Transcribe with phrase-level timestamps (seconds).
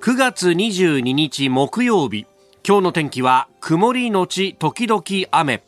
[0.00, 2.26] 9月22日木曜日。
[2.66, 5.62] 今日の天気は曇りのち時々雨。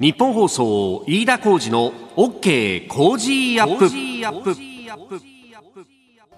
[0.00, 3.78] 日本放送飯田浩二の OK 工事アッ
[4.42, 4.56] プ。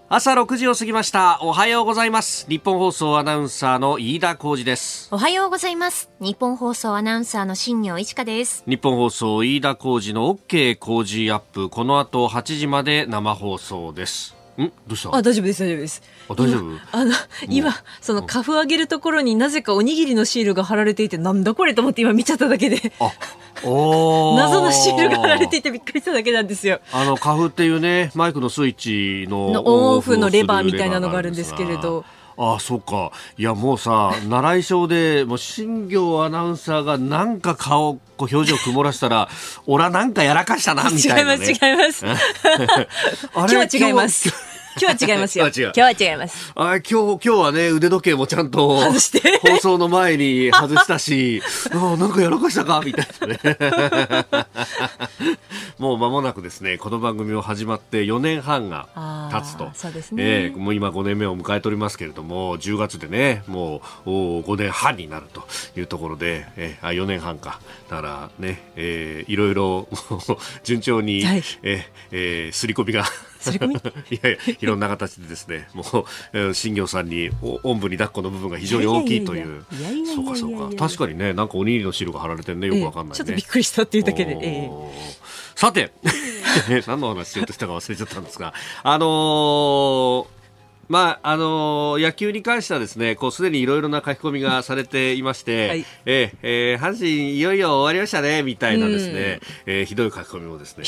[0.08, 1.38] 朝6時を過ぎました。
[1.42, 2.46] おはようございます。
[2.48, 5.09] 日本放送アナウンサーの飯田浩二です。
[5.11, 6.11] おはようございます。
[6.21, 8.63] 日本放送アナウンサーの新業一華です。
[8.69, 11.71] 日本放送飯田浩二の OK 工事アップ。
[11.71, 14.73] この後8時まで生放送ですん？
[14.87, 15.15] どうした？
[15.15, 16.02] あ大丈夫です大丈夫です。
[16.29, 16.79] あ大丈夫？
[16.93, 17.12] あの
[17.48, 22.92] 今そのカフ上げるところになぜかおにぎりのシールが貼られていてなんだこれと思って今見ちゃっただけで。
[23.00, 23.11] あ
[23.64, 26.80] 謎のシールが貼られていてびっくりしただけなんですよ。
[26.92, 28.74] あの、カフっていうね、マイクのスイッ
[29.24, 32.05] チののオンオフのレバーみたいなのがあるんですけれど。
[32.38, 33.12] ああ、そっか。
[33.38, 39.28] いや、もうさ、習い性で、もう、新業アナウンサーがなんか顔、こう表情曇らしたら、
[39.66, 41.46] 俺はなんかやらかしたな、みたいな、ね。
[41.46, 42.06] 違います違います
[43.34, 51.41] あ今日は違います今日は違いますよ今日は違いますあ今日、今日はね、腕時計もちゃんと、外して放送の前に 外したし、
[51.72, 53.38] ああなんかやらかしたかみたいなね。
[55.78, 58.86] もう間もなくですね、この番組を始まって4年半が
[59.33, 59.70] 経つと。
[59.74, 65.46] そうですねえーもう今5年目を迎えておりますけれども、10月でね、もうお5年半になると
[65.78, 67.61] いうところで、えーあ4年半か。
[67.88, 69.88] だからね、えーいろいろ
[70.64, 73.05] 順調に、はいえーえー刷り込みが
[73.52, 79.64] 込 みいやいやいろんな形でですねもう、えー新業さんにおおんぶに抱っこの部分が非常に大きいという。
[80.14, 80.77] そうかそうか。
[80.77, 85.27] 確かにねなんかおにぎりの汁が貼られてるねよくわかんないね、ええちょっとびっくりしたっていうだけで、えー。
[85.55, 85.91] さて
[86.86, 88.52] 何の話しようとしたか忘れちゃったんですが
[88.83, 90.36] あのー
[90.89, 95.84] まああのー野球に関してはですね、こうすでにいろいろな書き込みがされていまして、はい。
[96.05, 100.84] えーえー阪神いよいよ終わりましたねみたいなですね、えーひどい書き込みもですね。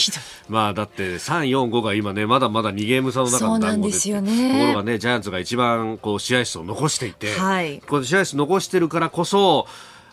[0.49, 4.53] まあだって3、4、5が今ねまだまだ2ゲーム差の中の団子ですですよね。
[4.53, 7.81] ところがねジャイアンツが一番こう試合数を残していて、はい。
[7.81, 9.67] この試合数残してるからこそ。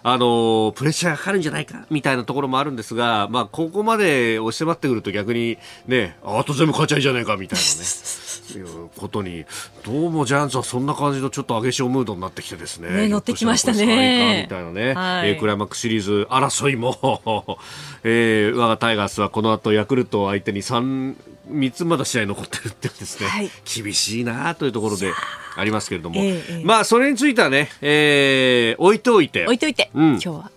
[0.07, 5.57] あのプレッシャーがかかるんじゃないかみたいなところもあるんですが、まあ、ここまで押して待ってくると逆に
[5.87, 7.69] ね、あと全部勝っちゃいじゃないかみたいなね、
[8.55, 9.45] いうことに、
[9.83, 12.91] どうもジャイアンツはそんな感じのちょっと上げ潮ムードになってきてですね。
[12.91, 13.77] ね乗ってきましたね。
[13.77, 15.29] ひょっとらこれ3位かみたいなね、はい。
[15.29, 17.57] えークライマックスシリーズ争いも、
[18.03, 21.15] えー我がタイガースはこの後ヤクルトを相手に3、
[21.49, 23.49] 3つまだ試合残ってるっていうですね、はい。
[23.63, 25.11] 厳しいなというところで
[25.57, 25.63] あ。
[25.63, 26.63] りますけれども、ええええ。
[26.65, 29.45] まあそれについてはね、えー置いておいて。
[29.45, 30.09] 置いといて、うん。
[30.13, 30.51] 今日は。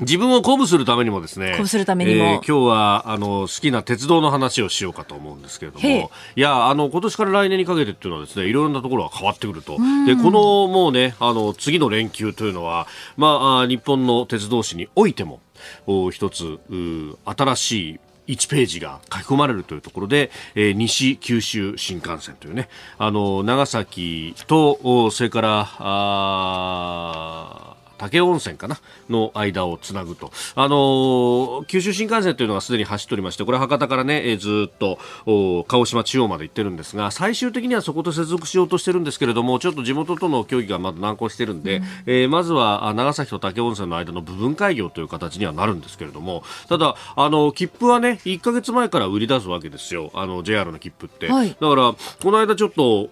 [0.00, 1.46] 自分を鼓舞するためにもですね。
[1.46, 2.24] 鼓舞するためにも。
[2.24, 6.10] えー今日はあの好きな鉄道の話をしようかと思うんですけれども。
[6.36, 9.76] いやあの今年から来年にかけてっていうのはですねいろんなところが変わってくると。
[10.06, 12.86] でこのもうねあの次の連休というのは
[13.16, 15.40] まああ日本の鉄道史においても
[15.86, 27.69] お一つう新しい1ページが書き込まれるというところで、えー西九州新幹線というね、あの、長崎と、それから、あ
[28.00, 28.78] 武雄温泉かな？
[29.10, 30.32] の間をつなぐと。
[30.54, 50.10] あのー九州新幹線というのがすでに走っておりまして、これ博多からね、えーずっと、お鹿児島中央まで行ってるんですが、最終的にはそこと接続しようとしてるんですけれども、ちょっと地元との協議がまだ難航してるんで、えーまずはあ長崎と武雄温泉の間の部分開業という形にはなるんですけれども、ただ、あの、切符はね、1ヶ月前から売り出すわけですよ。
[50.14, 51.28] あの、JR の切符って。
[51.28, 53.10] はいだから、この間ちょっと、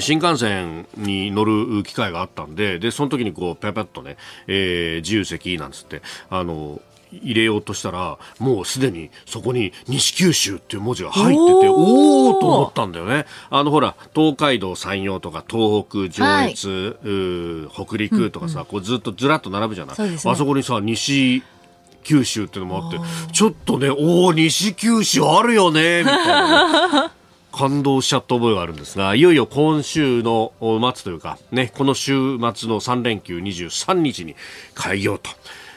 [0.00, 6.00] 新幹線に乗る機会があったんで、で、その時にこう、ペペッとね、えー自由席なんつって、
[6.30, 6.80] あの、
[7.22, 11.60] 入れようとしたら、もうすでにそこに西九州っていう文字が入ってて、おー。
[11.68, 13.26] おーと思ったんだよね。
[13.50, 19.96] あのほら、東海道山陽とか東北、上越、うー北陸とかさ、こうずっとずらっと並ぶじゃない。
[19.96, 20.18] そね。
[20.24, 21.42] あそこにさ、西、
[22.02, 22.98] 九州っていうのもあって、
[23.32, 27.10] ちょっとね、おー、西九州あるよね、みたいなね、
[27.54, 34.34] 感動しちゃった覚えがあるんですが、いよいよ今週の末というか、ね、この週末の3連休23日に
[34.74, 35.30] 開業と。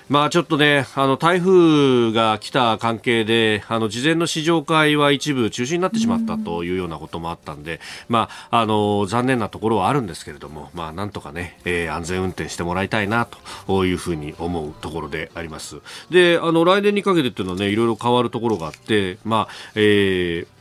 [0.10, 13.28] まあちょっとね、あの台風が来た関係で、あの事前の試乗会は一部中止になってしまったというようなこともあったんで、まああの残念なところはあるんですけれども、まあなんとかね、えー安全運転してもらいたいな
[13.68, 15.82] というふうに思うところであります。
[16.10, 20.57] で、あの来年にかけてっていうのはね、いろいろ変わるところがあって、まあ、えー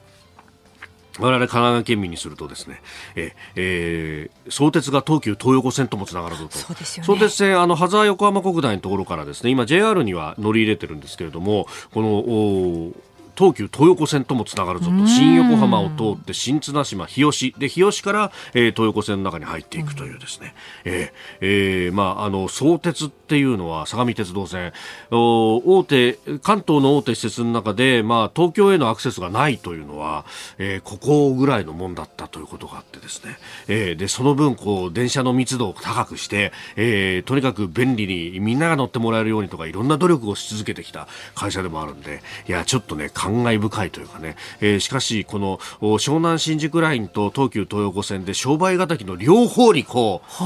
[1.19, 2.81] 我々神奈川県民にするとですね、
[3.15, 6.57] ええー相鉄が東急東横線ともつながるぞと。
[6.57, 12.93] そうですよね相鉄線、あの、羽沢横浜国大のところからですね、今 JR には乗り入れてるんですけれども、この、お
[13.37, 15.07] 東急東横線ともつながるぞと。
[15.07, 17.55] 新横浜を通って新綱島日吉。
[17.59, 20.55] で日吉から、えー、東横線の中に入っていくというですね、
[20.85, 21.11] うん、えー、
[21.41, 24.73] えー、まああの相鉄っていうのは相模鉄道線。
[25.11, 30.25] 大手関東の大手施設の中でまあ東京へのアクセスがないというのは、
[30.59, 50.43] えー、ここぐらいのもんだったということがあってですね、えー、でその分こう電車の密度を高くして、えー、とにかく便利にみんなが乗ってもらえるようにとかいろんな努力をし続けてきた会社でもあるんでいやちょっとね感慨深いというかね、えー、しかしこの湘南新宿ラインと東急東横線で商売敵の両方にこう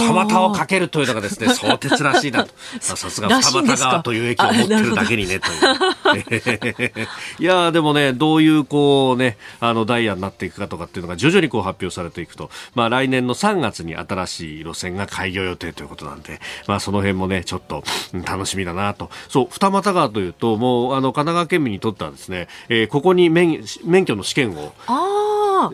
[0.00, 2.54] 二股をかけるというのがですね相鉄らしいなと。
[2.80, 6.92] さすが二股川という駅を持ってるだけにねという。
[7.38, 12.50] いやでもねどういうこうねあのダイヤになっていくかとかっていうのが徐々にこう発表されていくと。
[12.74, 16.40] まあ来年の3月に新しい路線が開業予定ということなんで。
[16.66, 17.84] まあその辺もねちょっと
[18.24, 19.10] 楽しみだなと。
[19.28, 24.72] そう二股川というともうあの神奈川県民にとってはですね、えー、ここに免免許の試験を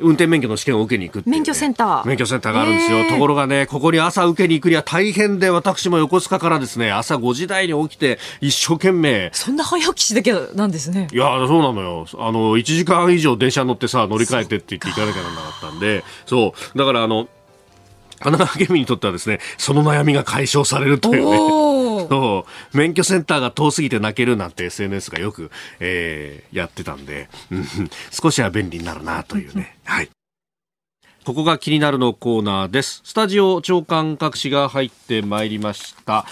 [0.01, 2.07] 運転免許の試験を受けに行く、ね、免許センター。
[2.07, 9.31] 免許センターがあるんですよ、ところがねここに朝受けに行くには大変で私も横須賀からですね朝5時台に起きて一生懸命。
[9.33, 11.09] そんな早起きしなきゃなんですね。
[11.13, 12.07] いやそうなのよ。
[12.19, 16.05] あの1時間以上電車乗ってさ乗り換えてって言って行かなきゃならなかったんで。
[16.27, 16.79] そう。
[16.79, 17.29] だからあの
[18.21, 21.68] 神奈川県民にとってはですねその悩みが解消されるというね
[22.09, 25.51] そう免許センターが遠すぎて泣けるなんて SNS がよく、
[25.81, 27.29] えー、やってたんで、
[28.11, 29.77] 少しは便利になるなというね。
[29.85, 30.11] はい。
[31.25, 33.03] ここが気になるのコーナーです。
[33.05, 36.25] スタジオ長官各紙が入ってまいりました。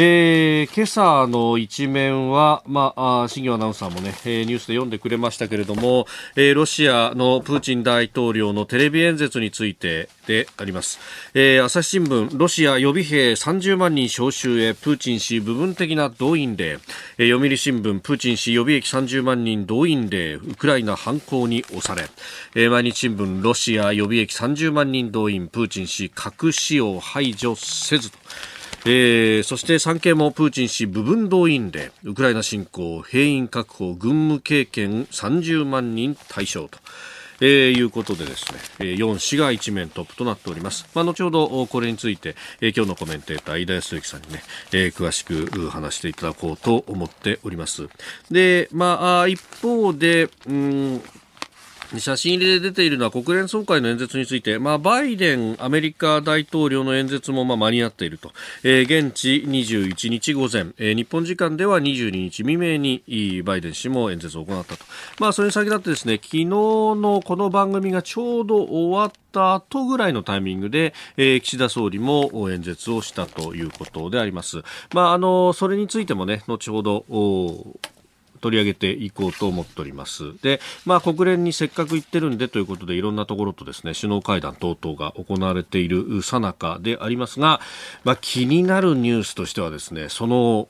[0.00, 4.10] えー、今朝の一面は、まあ、新業アナウンサーもね、
[4.44, 6.06] ニュースで読んでくれましたけれども、
[6.36, 11.00] えー、ロシアのプーチン大統領のテレビ演説についてであります。
[11.34, 16.78] えー、朝日新聞、ロシア予備兵30万人招集へ、プーチン氏部分的な動員令。
[17.18, 22.08] えー、読売新聞、プーチン氏予備役30万人動員令、ウクライナ反攻に押され。
[22.54, 28.18] えー、毎日新聞、ロシア予備役30万人動員、プーチン氏核使用排除せずと。
[28.84, 36.78] えー、そして産経もプーチン氏部分動員令ウクライナ侵攻兵員確保軍務経験30万人対象と。
[37.40, 40.88] えー、いうことでですね、えー、4紙が一面トップとなっております。
[40.94, 44.42] まあ、後ほどこれについて、えー、今日のコメンテーター、飯田康之さんにね、
[44.72, 47.88] えー、詳しく話していただこうと思っております。
[48.30, 51.02] で、まあ、一方で、うん
[51.96, 58.32] 写真入りで出ているのは国連総会の演説について、まあ、バイデンアメリカ大統領の演説もまあ間に合っていると、
[58.62, 63.02] えー、現地21日午前、えー、日本時間では22日未明に
[63.42, 64.84] バイデン氏も演説を行ったと、
[65.18, 74.62] まあ、それに先立ってですね昨日のこの番組がちょうど終わった後ぐらいのタイミングで、えー、岸田総理も演説をしたということであります。
[74.92, 77.04] まあ、あのそれについてもね後ほど
[78.40, 80.40] 取り上げていこうと思っております。
[80.42, 87.60] で、まあ、国連にせっかく行ってるんでということで、いろんなところとですね、首脳会談等々が行われているさなかでありますが、
[88.04, 90.68] まあ、気になるニュースとしてはですね、その、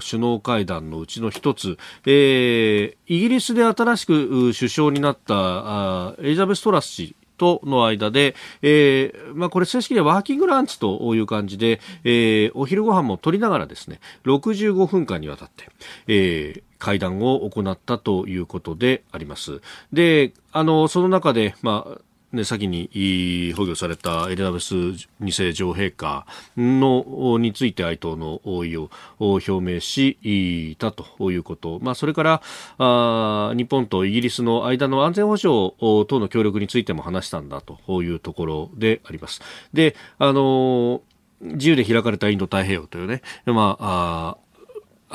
[0.00, 15.68] 首脳会談のうちの一つ、えー、イギリスで新しく首相になったあエリザベス・トラス氏との間で、えーまあ、これ正式にはワーキングランチという感じで、えー、お昼ご飯も取りながらですね65分間にわたって、
[16.06, 19.60] えー、会談を行ったということであります。
[19.92, 22.00] であのその中で、まあ
[22.34, 26.26] ね、先に保護されたエリザベス2世女王陛下
[26.56, 32.42] のについて哀悼の応意を表明したということ、まあ、それから
[32.78, 39.40] あ日本とイギリスの間の安全保障等の協力についても話したんだというところであります。
[39.72, 41.02] であの
[41.40, 44.36] 自由で開かれたインド太平洋というね、まあ、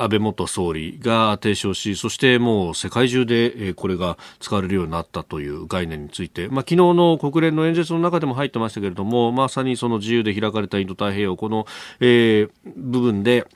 [0.02, 11.66] 安倍元総理が提唱し、そしてもう世界中でこれが使われるようになったという概念について、まあ、昨日の国連の演説の中でも入ってましたけれども、まさにその自由で開かれたインド太平洋、この、
[12.00, 13.46] えー、部分で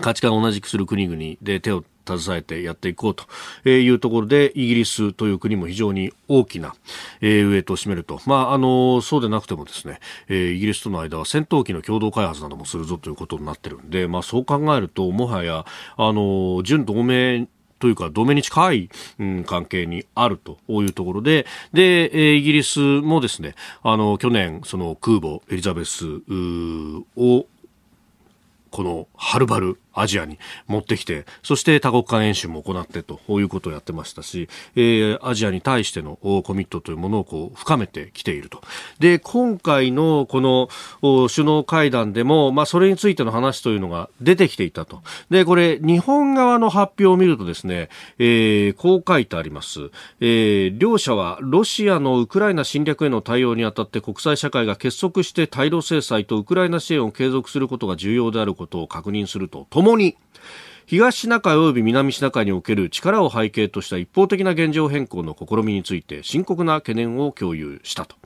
[0.00, 6.74] 価値観を同じくする国々で手を携えてやっていこうというところでイギリスという国も非常に大きな、
[7.20, 15.64] えー、ウエイトを占めると、まあ、あのそうでなくてもですね、えー、イギリスとの間は戦闘機の共同開発などもするぞということになってるんで、まあ、そう考えるともはや
[15.96, 17.48] あの準同盟
[17.78, 26.06] というか同盟に近い、うん、関係にあるというところで、で、えー、イギリスもですね、あの、去年、その空母エリザベス
[27.16, 27.46] を
[28.70, 38.60] このはるばるアジアに持ってきて、そして多国間演習も行ってということをやってましたし、えー、アジアに対してのコミットというものをこう深めてきていると。
[38.98, 40.68] で、今回のこの
[41.28, 45.02] 首脳会談でも、まあ、それについての話というのが出てきていたと。
[45.30, 47.88] で、これ、日本側の発表を見るとですね、
[48.18, 49.90] えー、こう書いてあります。
[50.20, 60.16] えー、両者はロシアのウクライナ侵略への対応にあたって国際社会が結束して対ロ制裁とウクライナ支援を継続することが重要であることを確認するとともに
[60.86, 68.16] 東シナ海及び南シナ海における力を背景とした一方的な現状変更の試みについて深刻な懸念を共有したと。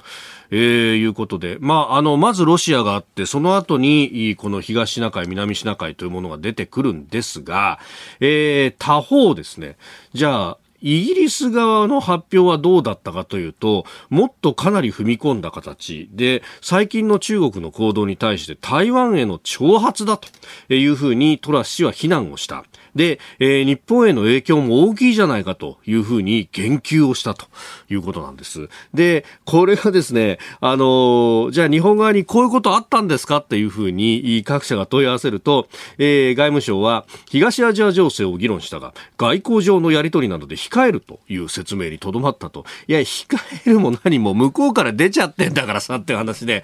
[0.50, 7.78] えー、いうことで、まあ、あの、まずロシアがあって、その後に、この東シナ海、南シナ海というものが出てくるんですが、
[8.18, 9.76] えー、他方ですね、
[10.12, 20.28] じゃあ、イギリス側の発表はどうだったかというと、もっとかなり踏み込んだ形で、最近の中国の行動に対して台湾への挑発だと
[20.72, 22.64] いうふうにトラス氏は非難をした。
[22.94, 27.46] で、えー、日本への影響も大きいじゃないかというふうに言及をしたと
[27.88, 28.68] いうことなんです。
[28.94, 35.68] で、これがですね、あのー、じゃあ日本側にこういうことあったんですかっていうふうに各社が問い合わせると、
[35.98, 42.64] えー、外務省は東アジア情勢を議論したが、外交上のやり取りなどで控えるという説明にとどまったと。
[42.86, 43.36] いや、控
[43.66, 46.62] えるも何も向こうから出ちゃってんだからさっていう話で、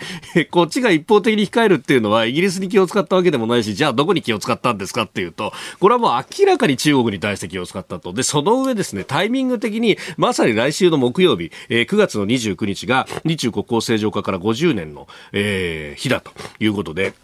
[0.51, 8.13] こっちが一方的に控えるっていうのはイギリスに気を使ったわけでもないし、じゃあどこに気を使ったんですかっていうと、これはもう明らかに中国に対して気を使ったと。
[8.13, 17.15] で、その上ですね、タイミング的に、まさに来週の木曜日、えー、9月の29日が日中国交正常化から50年の、えー、日だということで、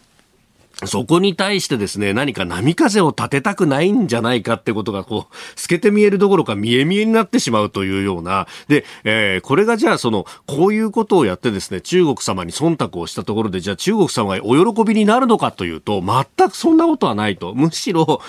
[0.87, 17.55] そこに対してですね、何か波風を立てたくないんじゃないかってことが、こう、透けて見えるどころか見え見えになってしまうというような、で、えー、これがじゃあその、こういうことをやってですね、中国様に忖度をしたところで、じゃあ中国様がお喜びになるのかというと、全くそんなことはないと。
[17.55, 18.21] むしろ、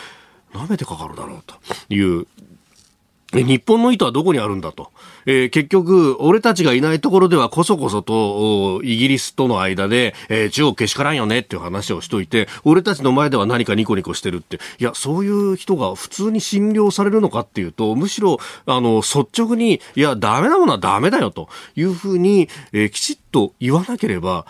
[0.53, 2.27] 舐めてかかるだろうという
[3.41, 4.91] 日本の意図はどこにあるんだと。
[5.25, 14.59] えー、結局、俺たちがいないところではこそこそと、イギリスとの間で、えー、中国けしからんよねっていう話をしといて、俺たちの前では何かニコニコしてるって。
[14.79, 24.45] いや、そういう人が普通に診療されるのかっていうと、むしろ、あの、率直に、いや、ダメなものはダメだよというふうに、えー、きちっと言わなければ、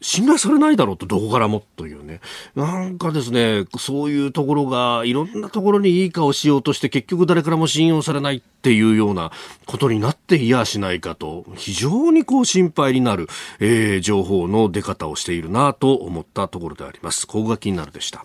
[0.00, 2.20] 信頼されないだろうと、どこからもというね。
[2.54, 9.32] なんかですね、そういうところが、いろんなところにいい顔しようとして、結局誰からも信用されないっていうような
[9.64, 17.26] ことになっていやしないかと、非常にこう心配になる、えー、情報の出方をしているなと思ったところであります。
[17.26, 18.24] ここが気になるでした。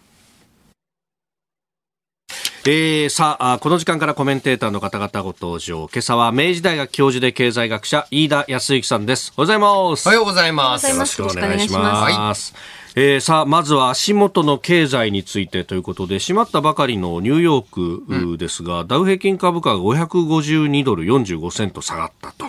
[2.63, 5.89] えー、さあ、この時間からコメンテーターの方々ご登場。
[5.91, 9.33] 今朝は明治大学教授で経済学者、飯田康之さんです。
[9.35, 10.07] おはようございます。
[10.07, 10.87] おはようございます。
[10.87, 12.53] よろしくお願いします。
[12.95, 22.45] えー、さあ、まずは足元の経済についてということで、閉まったばかりのニューヨークですが、うん、ダウ平均株価が552ドル45セント下がったと、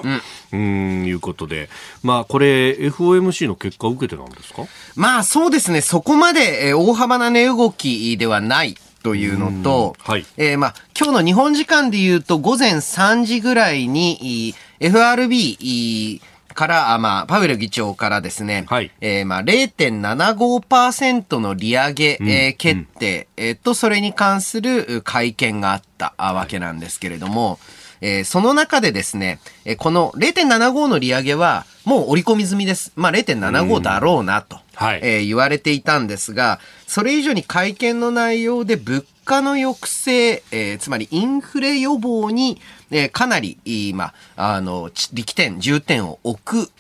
[0.53, 1.71] うん、いうことで、
[2.03, 4.67] まあ、これ、FOMC の結果を受けてなんですか？
[4.95, 5.81] まあ、そうですね。
[5.81, 8.77] そこまで大幅な値動きではない。
[9.03, 16.21] というのと、はい、えー、まあ、今日の日本時間で言うと午前3時ぐらいに FRB
[16.55, 27.59] から、まあ、パウエル議長からですね、はい、えー、まあ、0.75%の利上げ、うん、えー、決定、うん、えー、と、それに関する会見があったわけなんですけれども、はい
[28.03, 32.93] えー、その中でですね、えー、この0.75の利上げはもう織り込み済みです。
[32.97, 36.59] まあ0.75だろうなと、はい、えー、言われていたんですが、
[36.93, 43.57] それ以上に会見の内容で物価の抑制、えー、つまりインフレ予防に、えー、かなり、
[43.95, 46.71] まあ、あの、力点、重点を置く、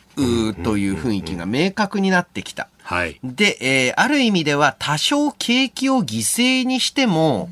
[0.64, 2.68] という雰囲気が明確になってきた。
[2.82, 3.18] はい。
[3.24, 7.48] で、えー、ある意味では多少景気を犠牲にしても、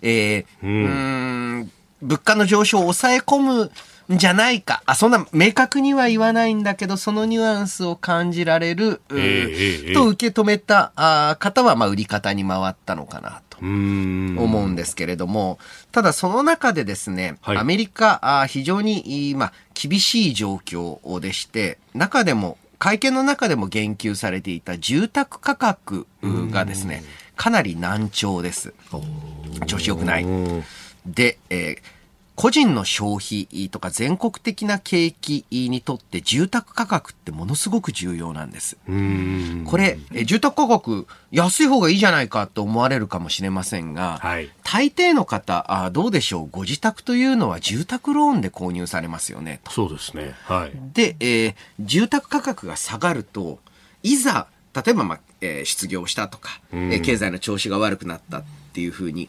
[0.00, 1.72] えー、うん、うん
[2.02, 3.70] 物価の上昇を抑え込むん
[4.08, 4.82] じゃないか。
[4.86, 13.66] あ、そんな明確には言わないんだけど、そのニュアンスを感じられる、えー、と受け止めたあ方は、まあ、売り方に回ったのかなと思
[14.66, 15.58] うんですけれども、
[15.90, 27.02] ただその中でですね、はい、アメリカ、あ非常に、まあ、厳しい状況でして、中でも、会見の中でも言及されていた住宅価格がですね、
[27.34, 28.74] かなり難聴です。
[29.66, 30.26] 調子良くない。
[31.06, 31.95] で、えー、
[32.36, 38.76] 個人の消費とか全国的な景気にとって住宅価格ってものすごく重要なんです。
[39.64, 49.60] これ、住宅価格安い方がいいじゃないかと思われるかもしれませんが、はい、大抵の方あ、どうでしょう、ご自宅というのは住宅ローンで購入されますよね。
[49.70, 50.34] そうですね。
[50.44, 50.72] はい。
[50.92, 53.58] で、えー、住宅価格が下がると、
[54.02, 59.28] いざ例えば、まあ、えー、失業したとか、うん、えー、経済の調子が悪くなったっていうふうに売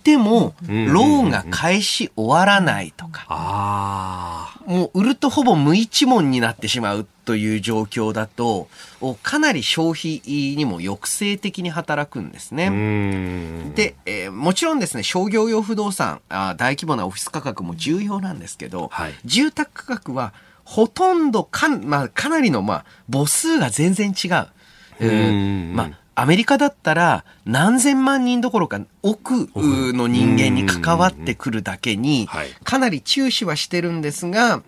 [0.00, 8.68] っても、ローンが返し終わらないとか、もう売るとほぼ無一文になってしまうという状況だと、
[9.22, 12.70] かなり消費にも抑制的に働くんですね。
[13.74, 20.32] で、えー、もちろんですね、商業用不動産あ、大規模なオフィス価格も重要なんですけど、はい、住宅価格は
[20.64, 24.46] ほとんどか、まあ、かなりの、まあ、母数が全然違う。
[25.00, 29.48] うんまあ、アメリカだったら何千万人どころか億
[29.94, 32.28] の人間に関わってくるだけに
[32.62, 34.62] かなり注視はしてるんですが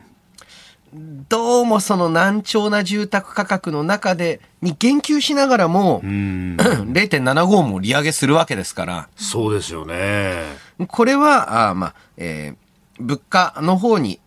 [0.95, 9.09] どうもその難聴な住宅価格の中でに言及しながらも 0.75も利上げするわけですから。
[9.15, 10.43] そうですよね。
[10.89, 14.21] これはあまあ、えー、物価の方に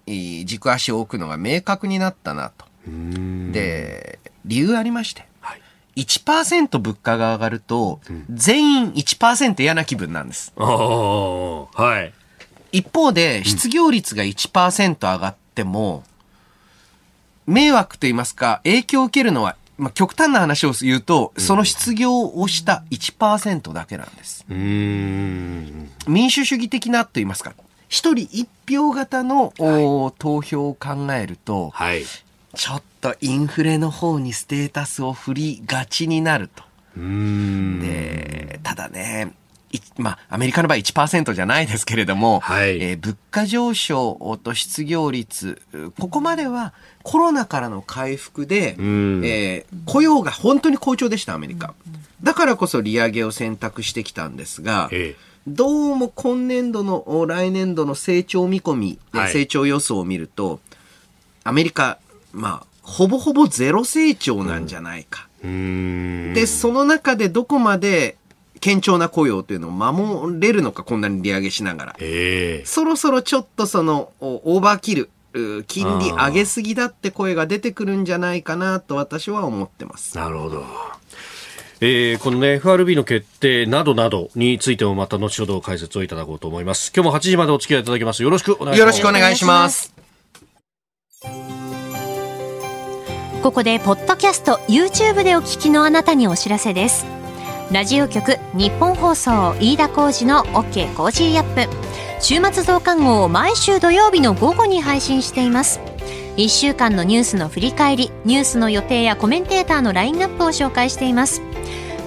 [0.46, 2.65] 軸足を置くのが明確になったなと。
[3.51, 5.27] で理由ありまして
[5.96, 10.52] 1%物価が上がると、全員1%嫌な気分なんです。
[10.58, 12.14] はい。
[12.78, 16.04] 一方で、失業率が1%上がっても、
[17.48, 24.46] 迷惑と言いますか、影響を受けるのは、まあ、極端な話を言うと、その失業をした1%だけなんです。
[24.50, 27.54] 民主主義的なと言いますか、
[27.88, 32.04] 一人一票型の、はい、投票を考えると、はい、
[32.56, 36.64] ちょっとインフレの方にステータスを振りがちになると。
[36.96, 39.34] で、ただね、
[39.98, 45.62] まあ、アメリカの場合1%じゃないですけれども、はい、えー、物価上昇と失業率、
[46.00, 51.74] ここまではコロナからの回復で、えー、雇用が本当に好調でした、アメリカ。
[52.24, 55.26] だからこそ利上げを選択してきたんですが、ええ。
[55.48, 60.60] どうも今年度の来年度の成長見込み、はい、成長予想を見ると、
[61.44, 62.00] アメリカ、
[62.34, 65.27] まあ、ほぼほぼゼロ成長なんじゃないか。
[65.42, 68.15] で、その中でどこまで
[68.63, 71.96] 堅調な雇用というのを守れるのか、こんなに利上げしながら。
[72.63, 75.10] そろそろちょっとその、オーバーキル、
[75.68, 80.15] 金利上げすぎだって声が出てくるんじゃないかなと私は思ってます。
[80.15, 80.63] なるほど。
[81.82, 86.92] えー、このね、FRB の決定などなどについてもまた後ほど解説をいただこうと思います。
[86.96, 88.24] 今日も8時までお付き合いいただきます。
[88.24, 88.80] よろしくお願いします。
[88.80, 89.95] よろしくお願いします。
[93.46, 97.06] ここでポッドキャスト YouTube でお聞きのあなたにお知らせです。
[97.72, 101.72] ラジオ局ニッポン放送飯田浩司の OK コージーアップ。
[102.20, 105.80] 週末増刊号を毎週土曜日の午後に配信しています。
[106.38, 111.44] 1週間のニュースの振り返りニュースの予定やコメンテーターのラインナップを紹介しています。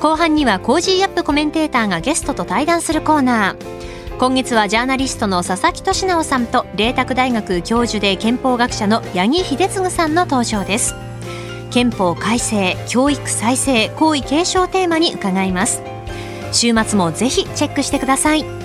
[0.00, 3.87] 後半にはコージーアップコメンテーターがゲストと対談するコーナー。
[4.18, 10.96] 今月はジャーナリストの佐々木俊尚さんと麗澤大学教授で憲法学者の八木秀次さんの登場です。
[11.70, 15.82] 憲法改正教育再生皇位継承テーマに伺います。
[16.50, 18.57] 週末もぜひチェックしてください。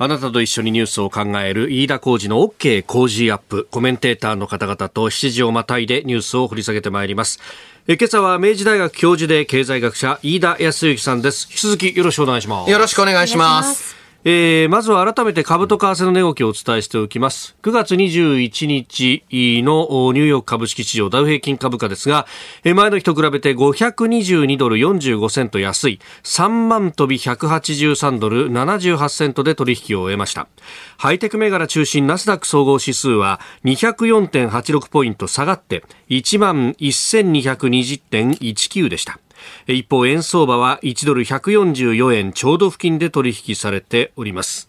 [0.00, 7.40] あなたと一緒にニュースを考える飯田浩二の OK 工事アップコメンテーターの方々と7時をまたいでニュースを掘り下げてまいります。
[7.88, 11.48] え今朝は明治大学教授で経済学者飯田康之さんです。
[11.50, 12.70] 引き続きよろしくお願いします。
[12.70, 13.97] よろしくお願いします。
[14.24, 17.56] えー、まずは改めて株と為替の値動きをお伝えしておきます。
[17.62, 19.22] 9月21日
[19.62, 22.26] のニューヨーク株式市場ダウ平均株価ですが、
[22.64, 30.48] 前の日と比べて522ドル45セント安い3万飛び183ドル78セントで取引を終えました。
[30.96, 39.20] ハイテク銘柄中心ナスダック総合指数は204.86ポイント下がって1万1220.19でした。
[39.66, 44.68] 一方円相場は1ドル144円ちょうど付近で取引されております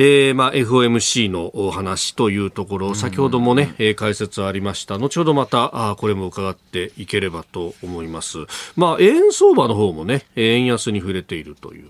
[0.00, 4.96] えーまあ、FOMC のお話というところ、先ほどもね、えー、解説ありました。
[4.96, 8.38] 後ほどまた、あこれも伺っていければと思います。
[8.76, 11.88] まあ、円相場の方もね、円安に触れているという。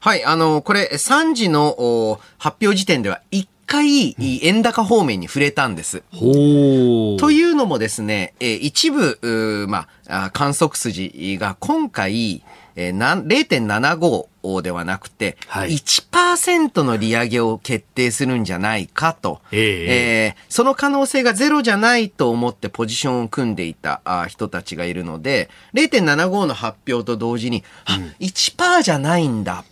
[0.00, 6.02] はい、あの、これ、3時の発表時点では1回、円高方面に触れたんです。
[6.12, 12.42] というのもですね、え一部、まあ、観測筋が今回、
[12.76, 29.64] え0.75ではなくて、はい、1%の利上げを決定するんじゃないかと、えー、えー、その可能性がゼロじゃないと思ってポジションを組んでいたあ人たちがいるので、0.75の発表と同時に、うん、1%じゃないんだ。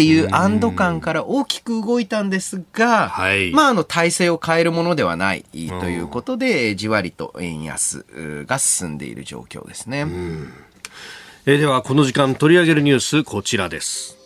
[0.00, 8.06] っていう安堵感から大きく動いたんですが、はい、まあ、あの、体制を変えるものではないということで、じわりと円安
[8.46, 10.06] が進んでいる状況ですね。
[11.44, 14.16] えでは、この時間取り上げるニュース、こちらです。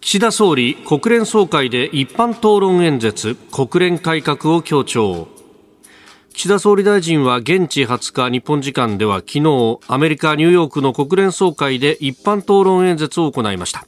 [0.00, 5.35] 岸田総理、国連総会で一般討論演説、国連改革を強調。
[6.36, 13.86] 岸田総理大臣は現地20日日本時間では昨日アメリカニューヨークの国連総会で一般討論演説を行いました。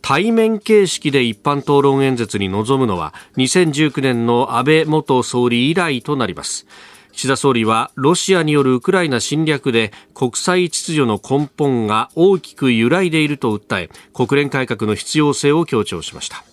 [0.00, 6.66] 対面形式で一般討論演説に臨むのは2019年の安倍元総理以来となります。
[7.12, 16.44] 岸田総理はロシアによるウクライナ侵略で国際秩序の根本が大きく揺らいでいると訴え国連改革の必要性を強調しました。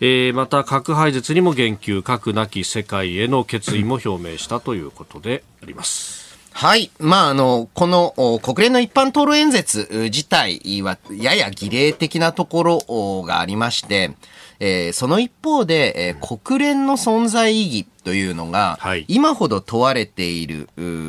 [0.00, 6.26] えー、また核廃絶にも言及核なき世界への決意も表明したということであります。
[6.52, 6.90] はい。
[6.98, 14.16] まあ、あの、この国連の一般討論演説自体はやや儀礼的なところがありまして、
[14.58, 20.68] えー、その一方で、えー、国連の存在意義というのが、はい、今ほど問われている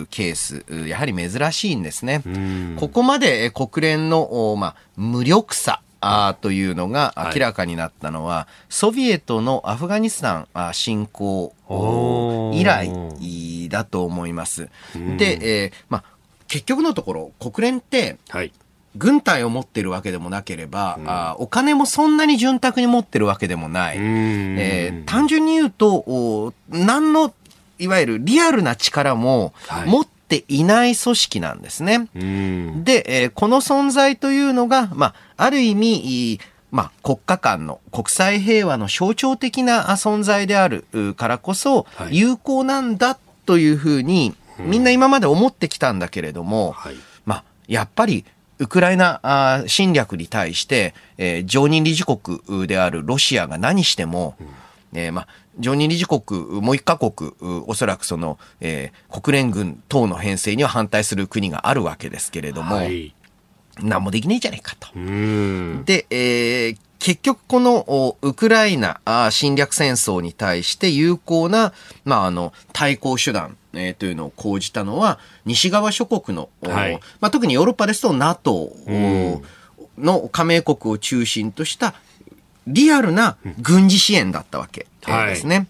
[0.10, 2.24] ケース、やはり珍しいんですね。
[2.78, 11.54] ここまで国連の、まあ、無力さ、あというのが明らかになったのは、はい、ソビエトのアフガニスタン侵攻
[12.54, 12.90] 以来
[13.70, 14.70] だと思います。
[15.18, 16.04] で、えー、まあ、
[16.48, 18.52] 結局のところ、国連って、はい。
[18.96, 23.98] 軍隊を持ってるわけでもなければ、うん、あお金もそんなに潤沢に持ってるわけでもない。
[24.00, 27.32] えー、単純に言うと、何の、
[27.78, 29.54] いわゆるリアルな力も
[29.86, 30.17] 持って
[30.48, 32.10] いない組織なんですね。
[32.14, 36.40] で、えー、この存在というのが、まあ、ある意味、
[36.72, 40.86] まあ、国家間の国際平和の象徴的な存在である
[41.16, 48.26] からこそ、有効なんだというふうに、みんな今まで思ってきたんだけれども、はい、まあ、やっぱり
[48.60, 55.28] ウクライナ侵略に対して、えー、常任理事国であるロシアが何しても、うん、えー、まあ、
[55.60, 57.32] 常任理事国もう一カ国、
[57.66, 63.16] おそらくその、えー、国連軍等の編成には反対する国があるわけですけれども、はい、
[63.82, 64.90] 何もできないじゃないかと。
[64.94, 69.00] で、えー、結局このウクライナ
[69.32, 71.74] 侵略戦争に対して有効な、
[72.06, 78.72] まあ、あの対抗手段、えー、というのを講じたのは西側諸国の、はい、まあ、特にヨーロッパですと NATO
[79.98, 81.94] の加盟国を中心とした
[82.68, 84.88] リアルな軍事支援だったわけ。
[85.06, 85.56] ですね。
[85.56, 85.68] はい、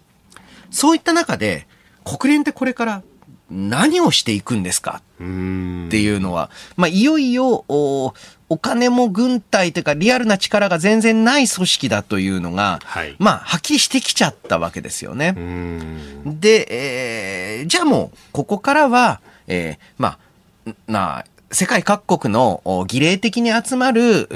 [0.72, 1.68] そういった中で
[2.04, 3.04] 国連ってこれから
[3.50, 8.14] 何をしていくんですかっていうのは、まあ、いよいよお、
[8.50, 15.34] お金も軍隊というかリアルな力が全然ない組織だというのが、はい、まあ、はっきりしてきちゃったわけですよね。
[16.26, 16.68] で、
[17.60, 20.18] えー、じゃあもう、ここからは、えー、ま
[20.66, 24.30] あ、な世界各国の儀礼的に集まる、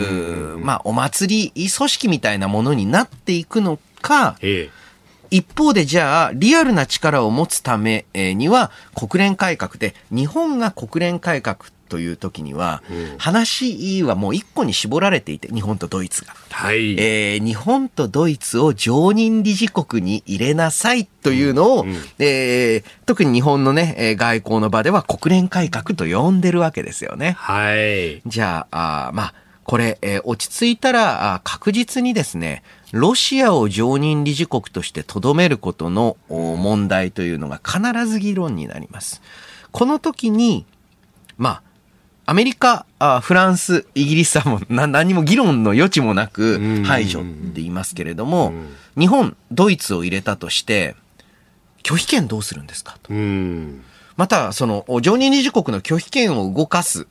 [0.59, 4.81] まあ、お祭り組織みたいなものになっていくのか、ええ。
[5.29, 11.59] 一方でじゃあ、リアルな力を持つためには、国連改革で、日本が国連改革
[11.91, 16.33] という時には、うん、話はもう一個に絞られていて、日本とドイツが。
[16.49, 16.97] はい。
[16.97, 27.35] えー、日本とドイツを常任理事国に入れなさいというのを、うんうん、えー、特に日本のね、外交の場では国連改革と呼んでるわけですよね。
[27.37, 28.21] はい。
[28.25, 29.33] じゃあ、あまあ、
[29.65, 39.21] これ、えー、落ち着いたら確実にですね、ロシアを常任理事国としてとどめることの問題というのが必ず議論になります。
[39.71, 40.65] この時に、
[41.37, 41.63] まあ、
[42.31, 48.53] アメリカ、あフランス、イギリスはもう何も議論の余地もなく排除って言いますけれども、
[48.97, 50.95] 日本、ドイツを入れたとして、
[51.83, 53.11] 拒否権どうするんですかと。
[54.15, 57.05] また、その、常任理事国の拒否権を動かす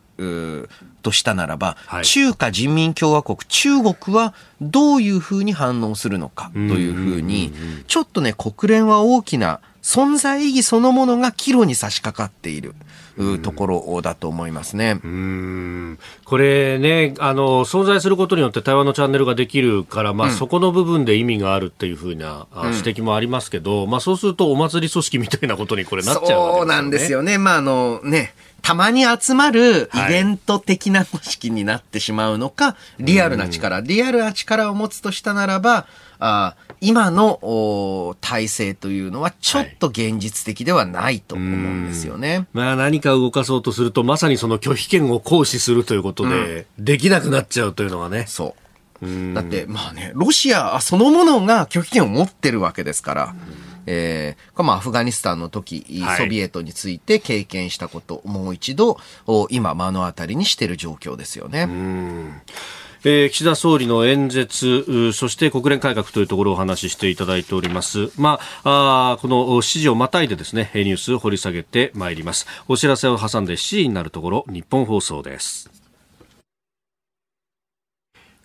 [1.02, 7.52] としたならば、はい、中華人民共和国、中国はどういうふうに反応するのかというふうに、
[7.88, 12.74] ちょっとね、国連は大きな存在意義そのものが岐路に差し掛かっている。
[13.42, 15.00] ところだと思いますね。
[15.02, 26.58] うんこれね、あの、存在することによって対話のチャンネルができるから、まあ、うん、そこの部分で意味があるっていうふうな、指摘もありますけど、まあ、そうするとお祭り組織みたいなことにこれなっちゃうわけですよね。
[26.60, 27.38] そうなんですよね。
[27.38, 35.86] まあ、あのね、たまに集まるイベント的な組織になってしまうのか、はい、リアルな力、リアルな力を持つとしたならば、
[36.20, 42.36] あ今の体制というのはちょっと現実的ではないと思うんですよね。
[42.36, 48.24] はい、まあ何か動かそうとすると、まさにその拒否権を行使するということで、うん、できなくなっちゃうというのはね。
[48.28, 48.54] そ
[49.02, 49.34] う。
[49.34, 53.34] だって、まあね、ロシアそのものが拒否権を持ってるわけですから、
[53.86, 55.86] えー、まあ、アフガニスタンの時、
[56.18, 58.98] ソビエトについて経験したこと、もう一度、
[59.48, 61.66] 今、目の当たりにしている状況ですよね。
[63.02, 68.10] えー、岸田総理の演説、そして国連改革というところをお話ししていただいております。
[68.18, 72.46] まあ、あこの指示をまたいでですね、ニュースを掘り下げてまいります。
[72.68, 75.69] お知らせを挟んで7時になるところ、日本放送です。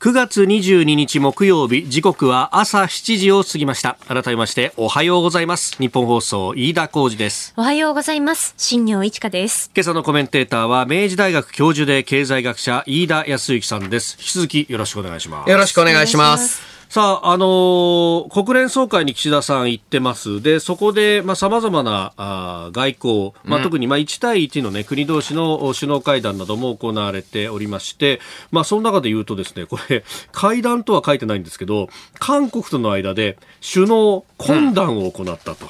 [0.05, 3.97] 9月22日木曜日時刻は朝7時を過ぎました。
[4.07, 5.75] 改めましておはようございます。
[5.79, 7.55] 日本放送飯田浩二です。
[7.57, 8.53] おはようございます。
[8.55, 9.71] 新業一華です。
[9.73, 14.15] 今朝のコメンテーターは明治大学教授で経済学者飯田康之さんです。
[14.19, 15.49] 引き続きよろしくお願いします。
[15.49, 20.41] よろしくお願いしますさあ、あのー、国連総会に岸田さん行ってます。
[20.41, 35.65] で、そこで、まあ、様々な、あ外交、まあ、特に、まあ、1対1のね、国同士の首脳会談なども行われておりまして、まあ、その中で言うとですね、これ、会談とは書いてないんですけど、韓国との間で首脳懇談を行ったと。
[35.65, 35.69] うん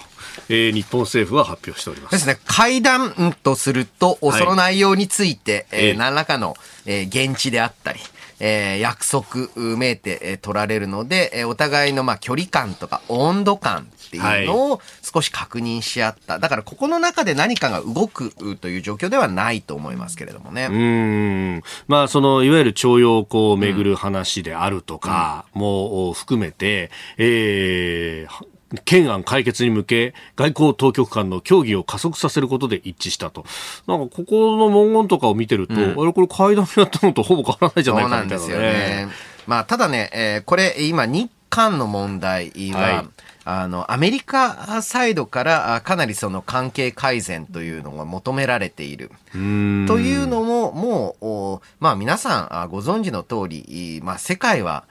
[0.49, 2.11] えー、日本政府は発表しております。
[2.11, 2.37] ですね。
[2.45, 7.99] 会談とすると、はい、その内容について、えー、何らかの、えー、現地であったり、
[8.39, 16.39] えー、約束めいて、えー、取られるので、えー、お互いのまあ距離感とか温度感っていうのを少し確認し合った。
[16.39, 20.67] だからここの中で何かが動くという状況ではないと思いますけれどもね。
[20.69, 21.63] うん。
[21.87, 33.45] まあそのいわゆる徴用工をめぐる話であるとかも含めて、うん、えー、懸案解決に向け外交当局間の協議を加速させることで一致したと。
[33.87, 39.07] なんかここの文言とかを見てると、うん、あれこれ会談やったのとほぼ変わらないじゃないかみたいな、ね、ね。
[39.45, 43.05] まあただね、えー、これ今日韓の問題は、はい
[43.47, 49.11] あの、アメリカサイドからかなりその関係改善というのが求められている。
[49.31, 54.85] というのも、もう、まあ皆さんご存知の通り、まあ世界は、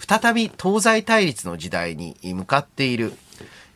[0.00, 3.12] 再び東西対立の時代に向かっている、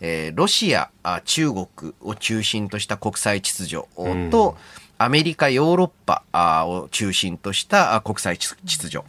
[0.01, 0.91] えー、ロシア、
[1.25, 1.67] 中国
[2.01, 3.87] を中心とした国際秩序
[4.31, 4.57] と、
[4.99, 9.01] アメリカ、ヨーロッパを中心とした国際秩序。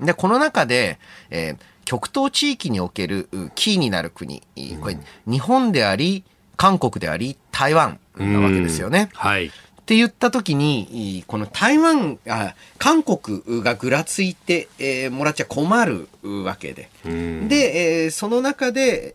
[0.00, 0.98] で、この中で、
[1.30, 4.42] えー、極東地域におけるキーになる国、
[4.80, 6.24] これ、日本であり、
[6.56, 9.08] 韓国であり、台湾なわけですよね。
[9.14, 9.52] はい。
[9.86, 16.08] って言った時に、この台湾、あ韓国がぐらついて、えー、もらっちゃ困る
[16.42, 16.90] わけで。
[17.04, 19.14] で、えー、その中で、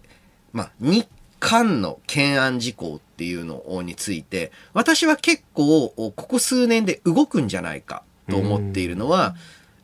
[0.53, 1.05] まあ、日
[1.41, 9.35] 韓の懸案事項っていうのについて、私は結構、ここ数年で動くんじゃないかと思っているのは、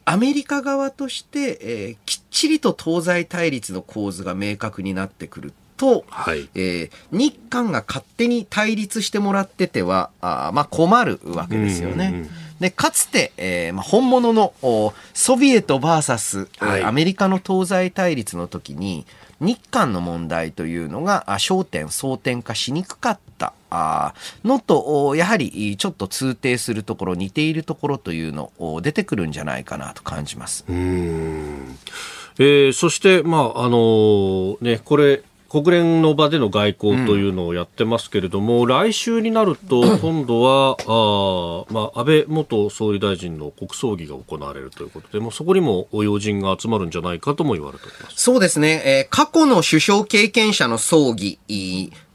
[0.05, 12.07] アメリカ側として、えー、きっちりと東西対立の構図が明確になってくると、はい、えー、日韓が勝手に対立してもらってては、あまあ困るわけですよね。
[12.07, 14.53] うんうんうんで、かつて、えーまあ、本物の
[15.13, 19.05] ソビエト VS、はい、アメリカの東西対立の時に、
[19.39, 23.53] 日韓の問題というのが焦点、争点化しにくかった
[24.43, 30.65] のと、やはりちょっと通底するところ、似ているところというの出てくるんじゃないかなと感じます。
[30.67, 31.77] うん
[32.39, 48.21] えー、そして、まああのー、ね、これ国連の場での外交というのをやってますけれども、うん、来週になると、 今度は、あまあ、安倍元総理大臣の国葬儀が行われるということで、もうそこにも要人が集まるんじゃないかとも言われております。
[48.21, 48.81] そうですね。
[48.85, 51.39] えー、過去の首相経験者の葬儀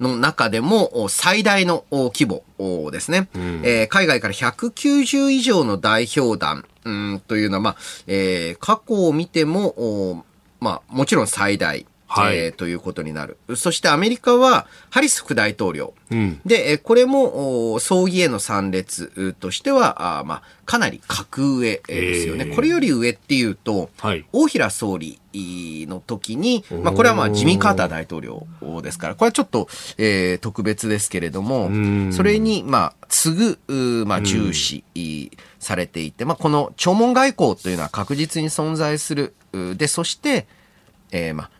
[0.01, 3.29] の中でも最大の規模ですね。
[3.35, 10.25] うん、えー、海外から190以上の代表団、うんというのは、まあ、えー、過去を見ても、
[10.61, 11.87] まあ、もちろん最大。
[12.14, 13.38] はい、えー、ということになる。
[13.57, 15.94] そしてアメリカはハリス副大統領。
[16.11, 28.46] うん、で、これも葬儀への参列としては、あまあ、かなり格上ですよね、えー、これより上っていうと、はい、大平総理の時に、まあ、これはまあジミー・カーター大統領
[28.83, 31.70] ですから、これはちょっと、えー、特別ですけれども、
[32.12, 34.85] それに、まあ、次ぐ、まあ、重視
[35.59, 39.35] されていて、まあ、この弔問外交というのは確実に存在する。
[39.77, 40.46] で、そして、
[41.11, 41.51] えー、まあ、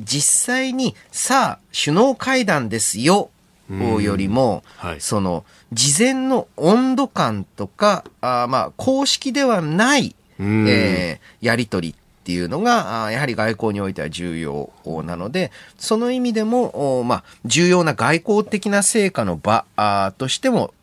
[0.00, 3.30] 実際にさあ首脳会談ですよ
[3.68, 14.70] よりも、はい、その事前の温度感とかあまあ公式ではない、えー、やり取りっていうのが、やはり外交においては重要
[15.04, 19.64] なので、その意味でも、まあ、重要な外交的な成果の場
[20.18, 20.74] としても、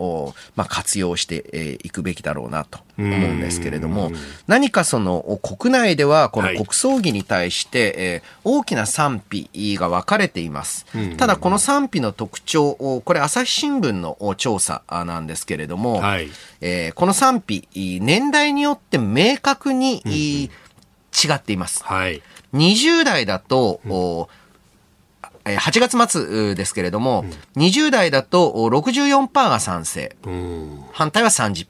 [0.55, 4.11] まあ、活用していくべきだろうなと思うんですけれども、
[4.47, 10.85] 何かその国内ではこの国葬儀に対して、え大きな賛否が分かれています。
[11.17, 12.73] ただこの賛否の特徴、
[13.05, 16.29] これ朝日新聞の調査なんですけれども、はい、
[16.61, 17.67] えこの賛否、
[18.01, 20.49] 年代によって明確に、
[21.25, 21.83] 違っています。
[21.83, 22.21] はい、
[22.53, 23.91] 20代だと、うん、
[25.55, 27.25] 8月末ですけれども、
[27.55, 31.67] うん、20代だと64%が賛成、うん、反対は30%。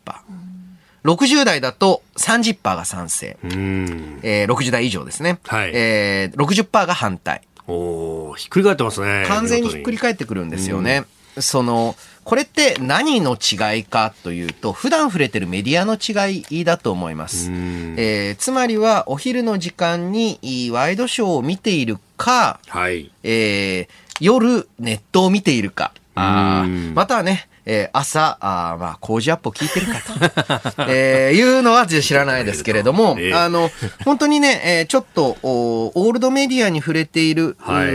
[1.03, 5.71] 60代だと30%が賛成、うん、えー、60代以上ですね、はい。
[5.73, 7.41] えー、60%が反対。
[7.67, 9.25] おひっくり返ってますね。
[9.27, 11.05] 完全にひっくり返ってくるんですよね、
[11.39, 11.95] その、
[12.27, 17.49] これって何の違いかというと、普段触れてるメディアの違いだと思います。
[17.49, 23.87] えー、つまりは、お昼の時間にワイドショーを見ているか、はい、えー、
[24.19, 33.71] 夜ネットを見ているか、あまたはね、えー、朝、あまあ、工事アップを聞いてるかと、 えー、いうのは知らないですけれども、えー、あの、
[34.03, 37.93] 本当にね、えー、ちょっとお、オールドメディアに触れている、はい、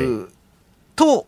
[0.96, 1.26] と、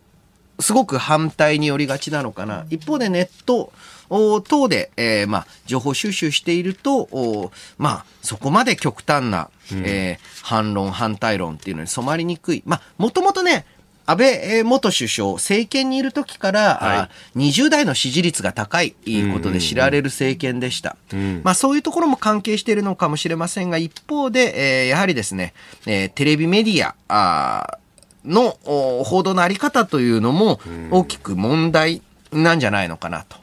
[0.61, 2.67] すごく反対によりがちなのかな。
[2.71, 3.73] 一方でネット、
[4.09, 12.63] 等で、えー、まあ、情報収集していると、まあ、そこまで極端な、うん、えー、反論、反対論っていうのに染まりにくい。
[12.67, 13.67] まあ、もともとね、
[14.07, 18.95] 安倍元首相、政権にいる時から、はい、20代の支持率が高い
[19.33, 20.97] ことで知られる政権でした。
[21.43, 25.55] まあそういうところも関係しているのかもしれませんが、一方で、えー、やはりですね、
[25.87, 27.79] えー、テレビメディアあ
[28.25, 28.59] の
[29.05, 30.61] 報道のあり方というのも
[30.91, 33.37] 大きく問題なんじゃないのかなと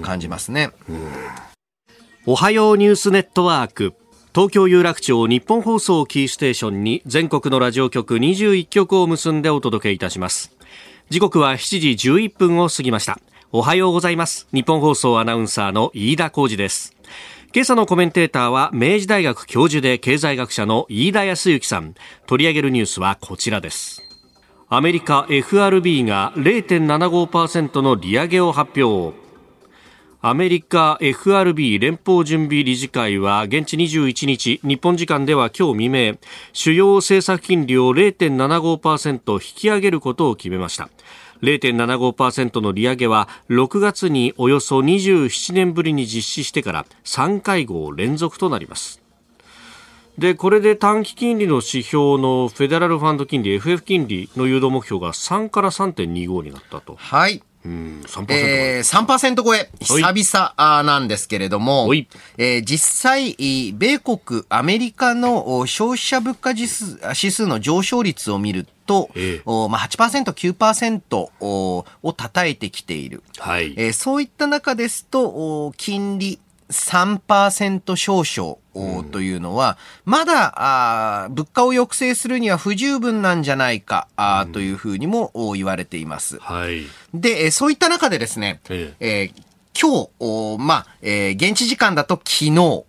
[0.00, 0.70] 感じますね。
[2.24, 3.94] おはようニュースネットワーク。
[4.34, 10.56] 東京有楽町日本放送キーステーションに全国のラジオ局21局を結んでお届けいたします。
[11.10, 13.18] 時刻は7時11分を過ぎました。
[13.50, 14.48] おはようございます。
[14.50, 16.96] 日本放送アナウンサーの飯田浩二です。
[17.54, 21.94] 今朝のコメンテーターは明治大学教授で経済学者の飯田康之さん。
[22.26, 24.01] 取り上げるニュースはこちらです
[24.74, 29.14] アメリカ FRB が0.75%の利上げを発表。
[30.22, 36.18] アメリカ FRB 連邦準備理事会は現地21日日本時間では今日未明
[36.54, 40.88] 主要政策金利を0.75%引き上げることを決めました。
[41.42, 49.01] 0.75%の利上げは6月におよそ27年ぶりに実施してから3会合連続となります。
[50.18, 56.96] でこれで短期金利の指標のフェデラルファンド金利 FF 金利の誘導目標が3から3.25になったと。
[56.96, 57.42] はい。
[57.64, 58.80] 3%, え。
[58.80, 61.88] ー、3%超え、久々なんですけれども、
[62.36, 63.36] えー、実際、
[63.72, 73.74] 米国、アメリカの消費者物価指数指数の上昇率を見ると、えー、まあ8%、9%を叩いてきている、はい。
[73.76, 73.92] えー。
[73.92, 76.40] そういった中ですと、金利
[76.72, 80.54] 3%少々というのは、まだ
[81.24, 86.38] あ物価を抑制するには不十分なんじゃないかあというふうにも言われています。
[86.38, 89.42] はい、で、そういった中でですね、ええー、
[89.78, 90.08] 今
[90.56, 92.84] 日、まあ、えー、現地時間だと昨日、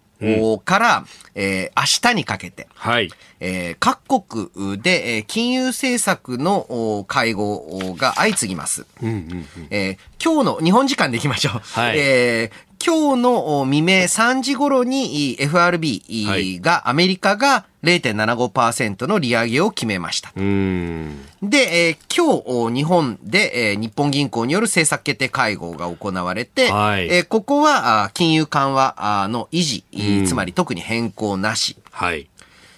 [0.64, 3.12] から、えー、明日にかけて、はい。
[3.46, 8.86] えー、各国で、えー、金融政策の会合が相次ぎます。
[9.02, 11.60] うんうんうんえー、今日の日本時間でいきましょう。
[11.60, 20.32] はい、えー、今日の未明3時頃に FRB が、アメリカが0.75%の利上げを決めました。
[20.36, 31.78] で、えー、今日日本で、えー、日本銀行による政策決定会合が行われて、はい、えー、ここは金融緩和の維持、つまり特に変更なし。
[31.92, 32.28] はい、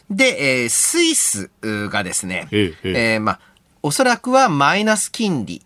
[0.10, 3.40] で、えー、スイスがですね、えええー、まあ
[3.86, 5.62] おそらくはマイナス金利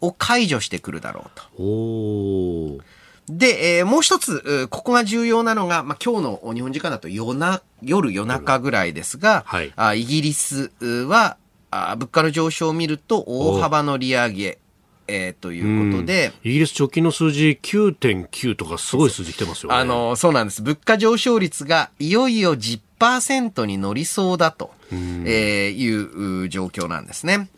[0.00, 2.84] を解除してくるだろうと。
[3.28, 11.36] で、えー、もう一つ、ここが重要なのが、まあ、今日の日本時間だと夜な夜夜中ぐらいですが、はい、あイギリスは
[11.72, 14.58] あ物価の上昇を見ると大幅の利上げ。
[15.06, 19.76] えー、ということで、イギリス直近の数字9.9とかすごい数字来てますよね。
[19.76, 20.62] あの、そうなんです。
[20.62, 22.56] 物価上昇率がいよいよ
[22.98, 27.48] 10%に乗りそうだと、えー、いう状況なんですね。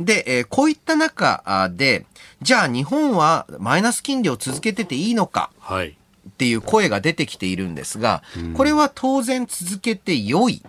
[0.00, 2.06] で、えー、こういった中で、
[2.42, 5.96] じゃあ日本はマイナス金利を続けてていいのか、はい。
[6.28, 8.22] っていう声が出てきているんですが、
[8.54, 10.60] これは当然続けて良い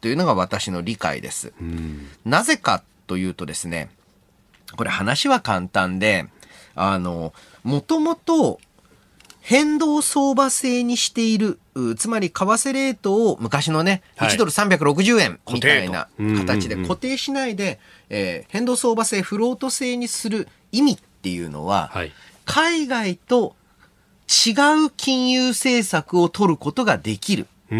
[0.00, 1.52] というのが私の理解です。
[2.24, 3.90] なぜかというとですね、
[4.76, 6.26] これ話は簡単で、
[6.74, 7.32] あの、
[7.64, 8.60] もともと
[9.40, 11.58] 変動相場制にしている、
[11.96, 22.12] つまり為替レートを昔のね、1ドル360円みたいな形で固定しないで、えー、変動相場制、フロート制にする意味っていうのは、はい、
[22.44, 23.54] 海外と
[24.28, 24.52] 違
[24.86, 27.46] う金融政策を取ることができる。
[27.70, 27.74] こ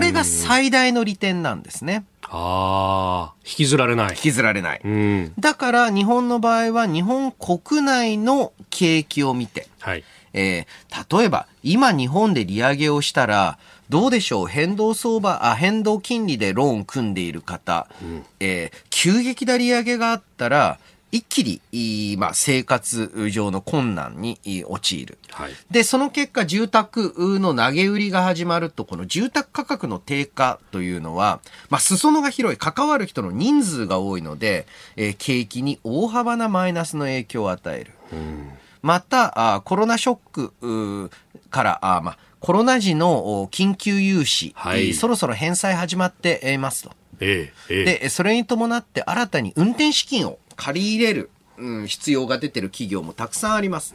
[0.00, 2.04] れが最大の利点なんですね。
[2.24, 4.10] ああ、引きずられない。
[4.10, 5.32] 引きずられない。
[5.38, 10.04] だから日本の場合は日本国内の景気を見て、はい、
[10.36, 14.46] えー、例えば今日本で利上げをしたら、どうでしょう？
[14.46, 20.78] 変動相場、あ、変動金利でローン組んでいる方、うん、えー、急激な利上げがあったら、
[21.12, 25.18] 一気に、まあ、生活上の困難に陥る。
[25.30, 31.38] はい、で、その結果、住宅の投げ売りが始まると、この住宅価格の低下というのは、
[31.70, 37.92] まあ、裾野が広い、関わる人の人数が多いので、えー、景気に大幅なマイナスの影響を与える。
[38.12, 38.50] うん
[38.86, 40.18] また、あコロナショッ
[40.60, 41.10] ク
[41.50, 46.92] から、あまあ、コロナ時の緊急融資、はい、そろそろ返済始まっていますと。
[47.18, 53.92] ええで、それに伴って新たに運転資金を借り入れる、うん、必要が出てる企業もたくさんあります。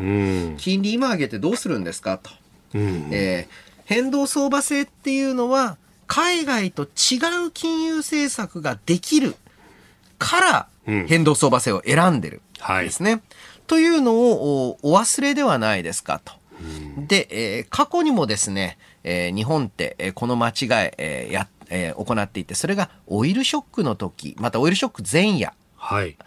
[0.58, 2.30] 金利今上げてどうするんですかと。
[2.74, 5.78] えー、変動相場制っていうのは、
[6.08, 9.36] 海外と違う金融政策ができる
[10.20, 12.42] から、変動相場制を選んでる
[12.84, 13.12] ですね。
[13.12, 13.22] はい
[13.72, 16.34] というのをお忘れではないですかと。
[17.08, 20.56] で、えー、過去にもですね、えー、日本って、えー、この間違い、
[20.98, 25.54] えー、や、えー、行っていて、それがオイルショックの時、またオイルショック前夜。
[25.78, 26.18] はい。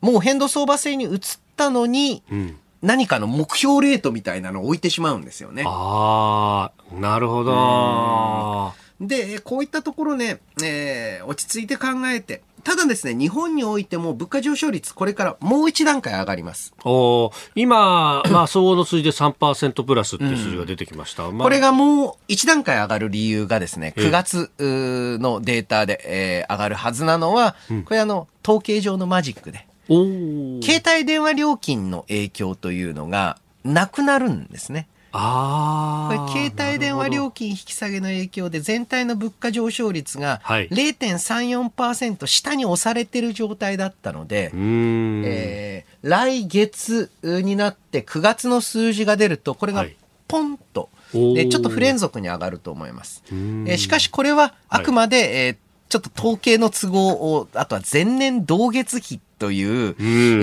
[0.00, 1.18] もう変動相場制に移っ
[1.54, 5.64] たのに、うん、何かの目標レートみたいなのを置いてしまうんですよね。
[5.66, 8.72] ああ、なるほど。
[9.06, 16.74] で、こういったところね、えー、落ち着いて考えて、ただですね、日本においても物価上昇率、これからもう一段階上がります。
[16.84, 21.26] お今、まあ、総合の数字で3%プラスっていう数字が出てきました。
[21.26, 27.54] うんまあ、これがもう一段階上がる理由がですね、9月のデータで、えー、上がるはずなのは、
[27.84, 34.88] これあの、統計上のマジックで、携帯電話料金の影響というのがなくなるんですね。
[35.18, 49.86] あこれ携帯電話料金引き下げの影響で全体の物価上昇率が0.34%下に押されてる状態だったので、えー、来月になって9月の数字が出るとこれが
[50.28, 53.22] ポンと、でちょっと不連続に上がると思います。
[53.30, 55.56] えー、しかしこれはあくまで、はい、えー
[55.88, 59.94] ちょっと統計の都合を、あとは前年同月比という、う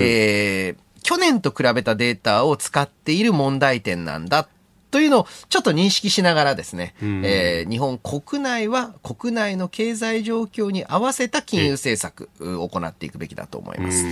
[0.02, 4.48] えー、去年と比べたデータを使っている問題点なんだ
[4.94, 14.04] というのをちょっと認識しながらですね、うん、えー、日本国内は国内の経済状況に合わせた金融政策を行っていくべきだと思います。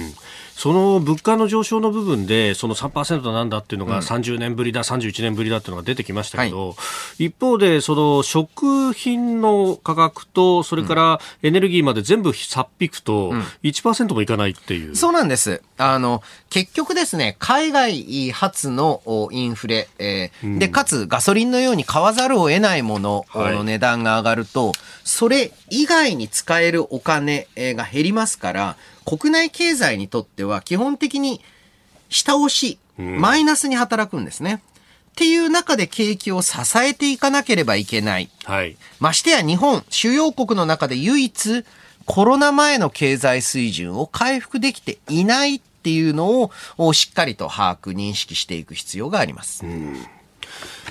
[0.57, 6.75] その物価の上昇の部分で、その3%なんだっていうのが30年ぶりだ、31年ぶりだっていうのが出てきましたけど、は
[7.19, 13.33] い、一方で、その食品の価格と、それからエネルギーまで全部差っ引くと、
[13.63, 15.63] 1%もいかないっていう、うん、そうなんです。
[15.79, 24.75] あの、結局ですね、海外発のインフレ、えー、うん、で、かつガソリンのように買わざるを得ないものの値段が上がると、はい、
[25.05, 31.41] それ以外に使えるお金が減りますから、国内経済にとっては基本的に
[32.09, 34.63] 下押し、マイナスに働くんですね。
[35.13, 38.31] っていう中で景気を支えていかなければいけない。
[38.45, 38.77] はい。
[38.99, 41.65] ましてや日本、主要国の中で唯一
[42.07, 49.65] コロナ前の経済水準を回復できていないっていうのをしっかりと把握、認識していく必要があります。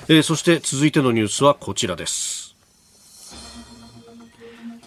[0.08, 2.41] えー、そして続いてのニュースはこちらです。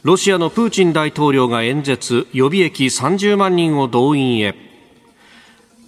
[0.05, 4.53] ロシアのプーチン大統領が演説予備役30万人を動員へ。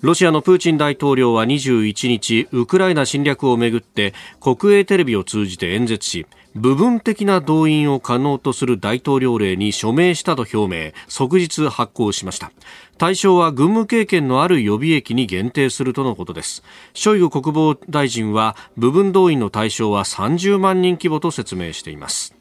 [0.01, 12.51] ロシアのプーチン大統領は21日ウクライナ侵略をめぐって国営テレビを通じて演説し部分的な動員を可能とする大統領令に署名したと表明即日発行しました。
[12.97, 16.63] 対象は軍務経験のある予備役に限定するとのことです。
[16.95, 22.36] ショイグ国防大臣は部分動員の対象は30万人規模と説明しています。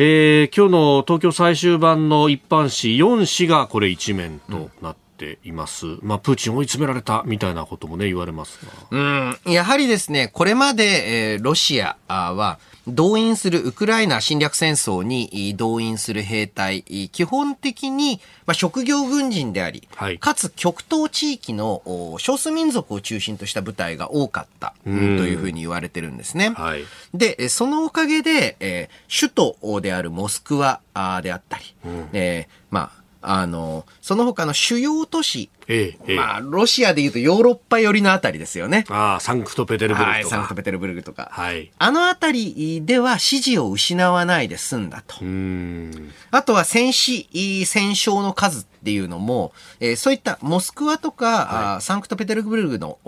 [0.00, 5.88] えー、今日の東京最終版の一般紙4紙がこれ一面となっています。
[5.88, 8.60] うん、まあ、プーチン追い詰められたみたいなこともね、言われます
[8.92, 21.82] うん、やはりですね、これまで、えー、ロシアは、動員するウクライナ侵略戦争に動員する兵隊、基本的に、まあ、職業軍人であり、はい、かつ極東地域の
[22.18, 24.74] 少数民族を中心とした部隊が多かった。
[24.84, 26.50] というふうに言われてるんですね。
[26.50, 26.84] はい、
[27.14, 30.80] で、そのおかげで、えー、首都であるモスクワ
[31.22, 38.84] であったり、うん、えー、まあ、あの、その他の主要都市、ええ、まあ、ロシアでいうとヨーロッパ寄りのあたりですよね。
[38.88, 40.14] ああ、サンクトペテルブルクとか。
[40.14, 41.28] はい、サンクトペテルブルクとか。
[41.30, 41.70] はい。
[41.78, 45.16] あのあたりでは支持を失わないで済んだと。
[45.20, 47.28] うんあとは戦死、
[47.66, 52.98] 戦勝の数っていうのも、えー、そういったモスクワとか、はい、サンクトペテルブルクの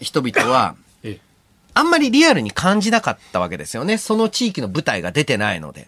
[0.00, 0.76] 人々は、
[1.76, 3.98] あんまりリアルに感じなかったわけですよね。
[3.98, 5.86] その地域の部隊が出てないので。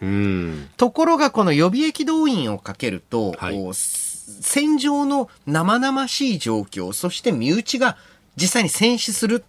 [0.77, 7.97] ところが、この予備役動員をかけると、はい、戦場の生々しい状況、そして身内が
[8.35, 9.43] 実際に戦死する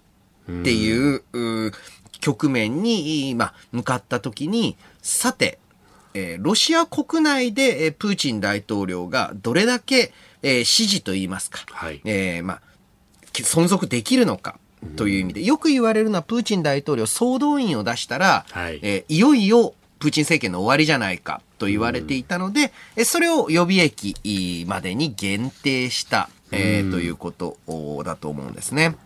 [0.50, 1.72] っていう
[2.20, 5.58] 局面に、まあ、向かった時に、さて、
[6.12, 10.12] えー、ロシア国内で、えー、プーチン大統領がどれだけ
[10.42, 12.60] えー、支持といいますか、はい、えー、まあ、
[13.32, 14.58] 存続できるのか。
[14.96, 18.80] という意味で、よく言われるのはプーチン大統領総動員を出したら、はい。
[18.82, 24.14] えー、いよいよプーチン政権の終わりじゃないかと言われていたので、うん、それを予備役
[24.66, 27.56] までに限定した、えー、ということ
[28.04, 28.96] だと思うんですね。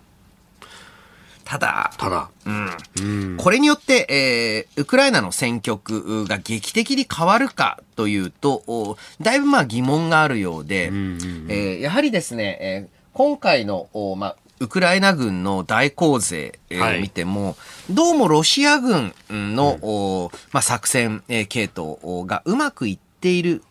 [1.45, 2.71] ただ、ただ、うん。
[3.01, 17.51] うん、これによって、えー、ウクライナの戦局が劇的に変わるかというと、だいぶまあ疑問があるようで、うんうんうん、えー、やはりですね、えー、今回の、まあ、ウクライナ軍の大洪勢を見ても、は
[17.91, 23.63] い、どうもロシア軍の、うん、まあ、作戦系統がうまくいっている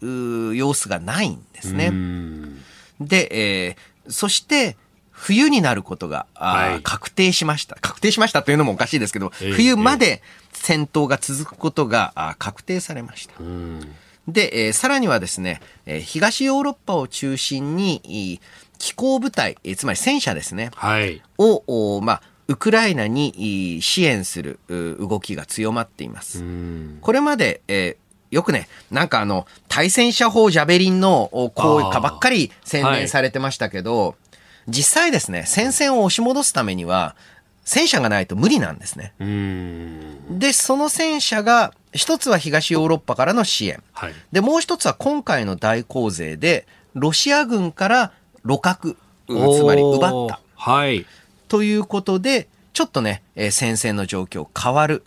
[0.56, 1.92] 様子がないんですね。
[3.02, 4.78] で、えー、そして、
[5.10, 7.76] 冬になることが、はい、確定しました。
[7.82, 10.22] 確定しましたというのもおかしいですけど、えー、冬まで
[10.52, 13.34] 戦闘が続くことが確定されました。
[14.28, 18.42] で、えー、さらにはですね、えー、東ヨーロッパを中心に、
[18.84, 26.44] 機構部隊、えー、つまり戦車ですね、はい、を、まあ、ウクライナに支援する動きが強まっています。
[27.00, 34.16] これまで、えー、よくね、なんかあの、対戦車砲ジャベリンの行為かばっかり宣伝されてましたけど、
[34.68, 37.16] 実際ですね、戦線を押し戻すためには、
[37.64, 39.14] 戦車がないと無理なんですね。
[40.30, 43.82] で、その戦車が、一つは東ヨーロッパからの支援。
[43.94, 48.12] はい、で、もう一つは今回の大洪勢で、ロシア軍から
[48.46, 50.40] 露獲、つまり奪った。
[50.56, 51.06] はい。
[51.48, 55.04] ということで、ちょっとね、えー、戦線の状況変わる。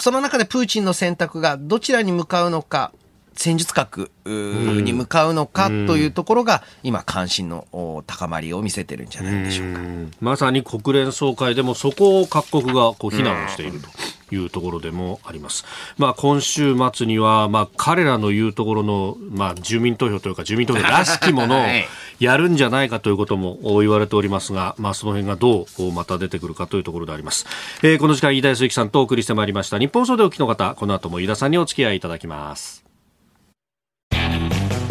[0.00, 2.92] その中でプーチンの選択がどちらに向かうのか、
[3.38, 9.80] 戦術核に向かうのかというところが、今、関心の高まりを見せてるんじゃないでしょうか。
[10.20, 13.88] まさに国連総会でもそこを各国がこう非難をしていると。
[14.30, 15.64] いうところでもあります。
[15.96, 21.64] まあ、今週末には、まあ、彼らの言うところの、まあ、住民投票というか、住民投票らしきものを
[22.20, 27.46] やるんじゃないかということも言われておりますが、まあ、その辺がどうまた出てくるかというところであります。
[27.82, 29.78] えー、この時間、飯田泰之さんとお送りしてまいりました。
[29.78, 32.87] 日本総でお聞きの方、この後も飯田さんにお付き合いいただきます。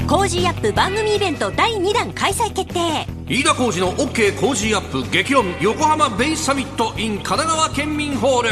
[0.08, 3.06] コージーアップ番組イベント第2弾開催決定。
[3.28, 8.50] 飯田浩司の OK コージーアップ激論横浜ベイサミット in 神奈川県民ホール。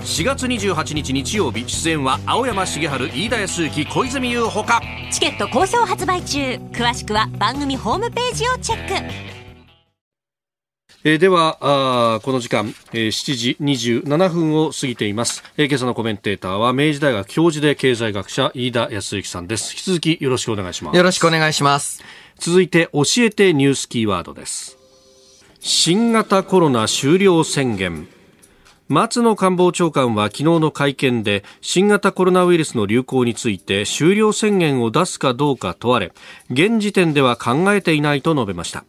[0.00, 4.82] 4月28日日曜日出演は青山繁晴飯田泰之小泉悠ほか。
[5.12, 6.40] チケット好評発売中。
[6.72, 9.37] 詳しくは番組ホームページをチェック
[11.04, 19.72] えー、ではあこの時間、えー、7時27分を過ぎています、えー、今朝のコメンテーターは明治大学教授で経済学者飯田康之さんです。
[19.74, 20.96] 引き続きよろしくお願いします。
[20.96, 22.02] よろしくお願いします。
[22.36, 24.76] 続いて教えてニュースキーワードです。
[25.60, 28.08] 新型コロナ終了宣言
[28.88, 36.12] 松野官房長官は昨日の会見で新型コロナウイルスの流行について終了宣言を出すかどうか問われ
[36.50, 38.84] 現時点では考えていないと述べました。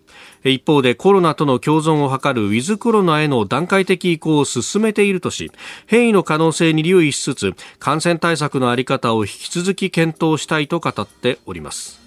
[0.46, 5.52] 一方でコロナとの共存を図るウィズコロナへの段階的移行を進めているとし
[5.86, 11.99] 変異の可能性に留意しつつ感染対策の在り方を引き続き検討したいと語っております。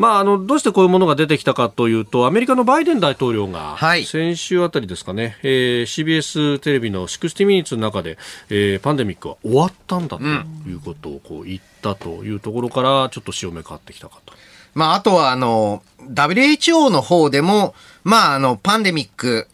[0.00, 3.76] まあ、あのどうしてこういうものが出てきたかというとアメリカのバイデン大統領が
[4.06, 8.16] 先週あたりですかね、はい、えー、CBS テレビの60ミニッツの中で、
[8.48, 14.32] えー、パンデミックは終わったんだということをこう言ったというところからちょっと潮目変わってきたかと。
[14.74, 19.46] まあ、あとは、あの、WHO の方でも、まあ、あの、パンデミック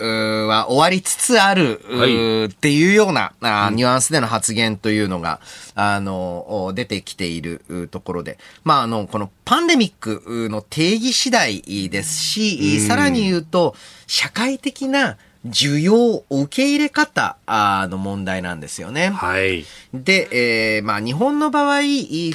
[0.48, 5.40] は終わりつつある、はい、っていうようなあニュアンスでの発言というのが、
[5.74, 13.74] あの、出てきているところで、まあ、あの、このパンデミックの定義次第ですし、さらに言うと、
[14.06, 15.16] 社会的な
[15.50, 19.10] 需要、受け入れ方の問題なんですよね。
[19.10, 19.64] はい。
[19.94, 20.28] で、
[20.76, 21.80] えー、まあ日本の場合、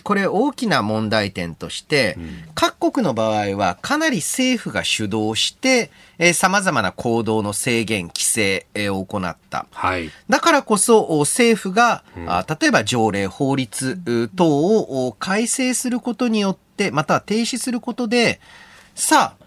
[0.03, 9.65] これ大きな問題点として、うん、各国の場合はかなり政府が主導して、えー、様々な行動の制限、規制、えー、を行った。
[9.71, 10.09] はい。
[10.29, 18.39] だからこそ政府が、うん、あ例えば条例、法律等を改正することによって、または停止することで、
[18.95, 19.40] さあ、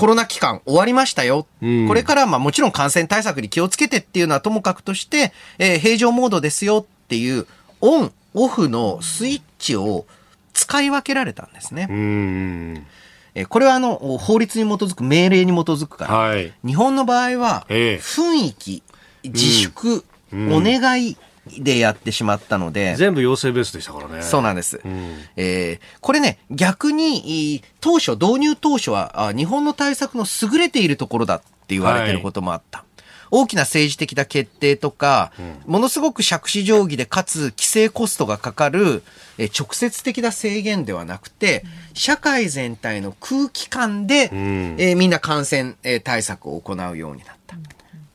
[0.00, 1.46] コロナ期間終わりましたよ。
[1.60, 7.46] うん、これからまあもちろん感染対策に気をつけてっていうのはともかくとして、えー、平常モードですよっていう
[7.82, 10.06] オン、オフのスイッチを
[10.54, 11.86] 使い分けられたんですね。
[11.90, 12.86] うん
[13.34, 18.82] えこれはあの法律に基づく命令に基づくから、はい、日本の場合は雰囲気、
[19.22, 21.18] 自粛、お願い、
[21.58, 22.94] でやってしまったので。
[22.96, 24.22] 全部陽性ベースでしたからね。
[24.22, 24.80] そうなんです。
[24.84, 32.78] うん、えー、これね、逆に、当初、導入当初は、日本の対策の優れているところだって言われてることもあった。
[32.78, 32.86] はい
[33.30, 35.32] 大きな政治的な決定とか、
[35.66, 39.02] ものすごく借子定規でかつ規制コストがかかる、
[39.38, 47.56] え直接的な制限ではなくて、社会全体の空気感で、えみんな感染対策を行うようになった。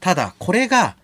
[0.01, 0.95] ただ、これが、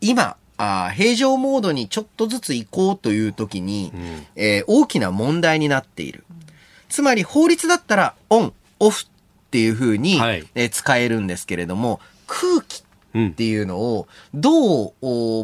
[0.00, 6.24] 今、あ平常モードにちょっとずつ移行という時に、うん、えー、大きな問題になっている。
[6.88, 9.06] つまり法律だったらオン、オフっ
[9.50, 12.82] ていうふうに、はい、えー、使えるんですけれども、空気
[13.28, 14.94] っていうのをどう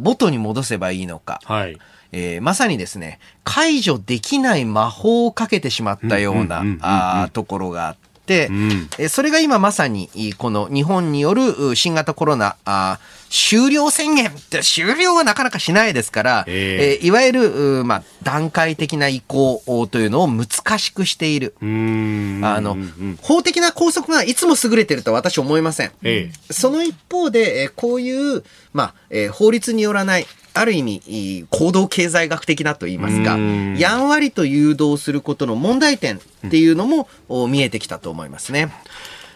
[0.00, 1.40] 元に戻せばいいのか。
[1.44, 1.78] はい。
[2.16, 8.03] えー、まさにですね、解除できない魔法をかけてしまったようなところがあって、
[8.50, 10.08] うん、えそれが今まさに
[10.38, 12.98] この日本による新型コロナあ
[13.34, 19.60] 終了宣言って終了はなかなかしないですから、えー、いわゆる、まあ、段階的な移行
[19.90, 21.56] というのを難しくしている。
[21.60, 22.76] あの、
[23.22, 25.90] 法的な拘束がいつも優れてると私は思いません。
[26.04, 33.36] えー、その一方で、えこういう、まあ、えー、法律によらない、ある意味、行動経済学的なと言いますか、
[33.76, 37.08] やんわりと誘導することの問題点っていうのも、
[37.48, 38.72] 見えてきたと思いますね。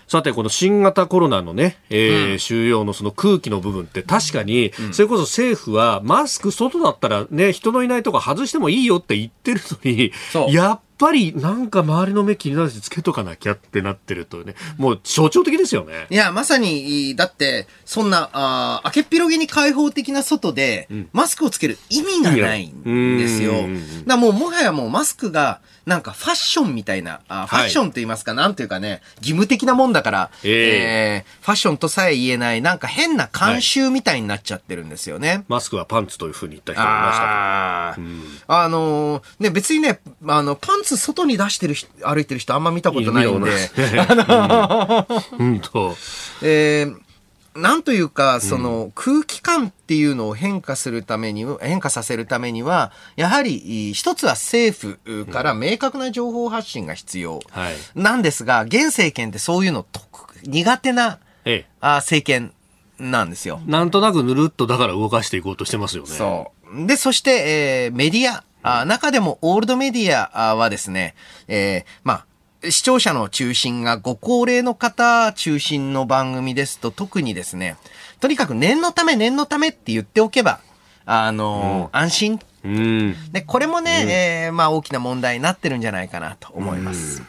[0.08, 10.12] さて、この新型コロナのね、えー、うん、収容のその空気の部分って確かに、それこそ政府はマスク外だったらね、人のいないとこ外してもいいよって言ってるのに、
[10.54, 16.06] やっぱりなんか周りの目気になるしつけとかなきゃってなってるとね、もう象徴的ですよね。
[16.10, 23.54] いや、まさに、だって、そんな、あ明けっぴろげに開放的な外で、マスクをつける意味がないんですよ。
[24.06, 35.28] だもう、もはやもうマスクが、なんかファッションみたいな、あファッションと言いますか、はい、なんていうかね、義務的なもんだから、えー、えー、ファッションとさえ言えない、なんか変な慣習みたいになっちゃってるんですよね。
[35.28, 43.50] はい、マスクはパンツというふうに言った人もいましたあ、うん、あのー、ね、別にね、あの、パンツ外に出してる歩いてる人あんま見たことないんで。
[45.38, 45.96] 本当。
[46.42, 47.07] えー
[47.58, 57.40] なんというか、その空気感っていうのを変化するために、変化させるためには、やはり一つは政府から明確な情報発信が必要
[57.94, 59.84] なんですが、現政権ってそういうの
[60.44, 62.52] 苦手な、ええ、あ政権
[62.98, 63.60] なんですよ。
[63.66, 66.08] なんとなくぬるっとだから動かしていこうとしてますよね。
[66.10, 66.86] そう。
[66.86, 68.44] で、そして、えー、メディア。
[68.60, 71.14] あ中でもオールドメディアはですね、
[71.46, 72.26] えー、まあ、
[72.64, 77.76] 視聴者の中心がご高齢の方中心の番組ですと特にですね、
[78.20, 80.60] とにかく念のため念のためって言っておけば、
[81.04, 82.40] あの、うん、安心。
[82.64, 87.22] うん、で、これもね、うん、えー、まあ大きな問題になってるんじゃないかなと思います。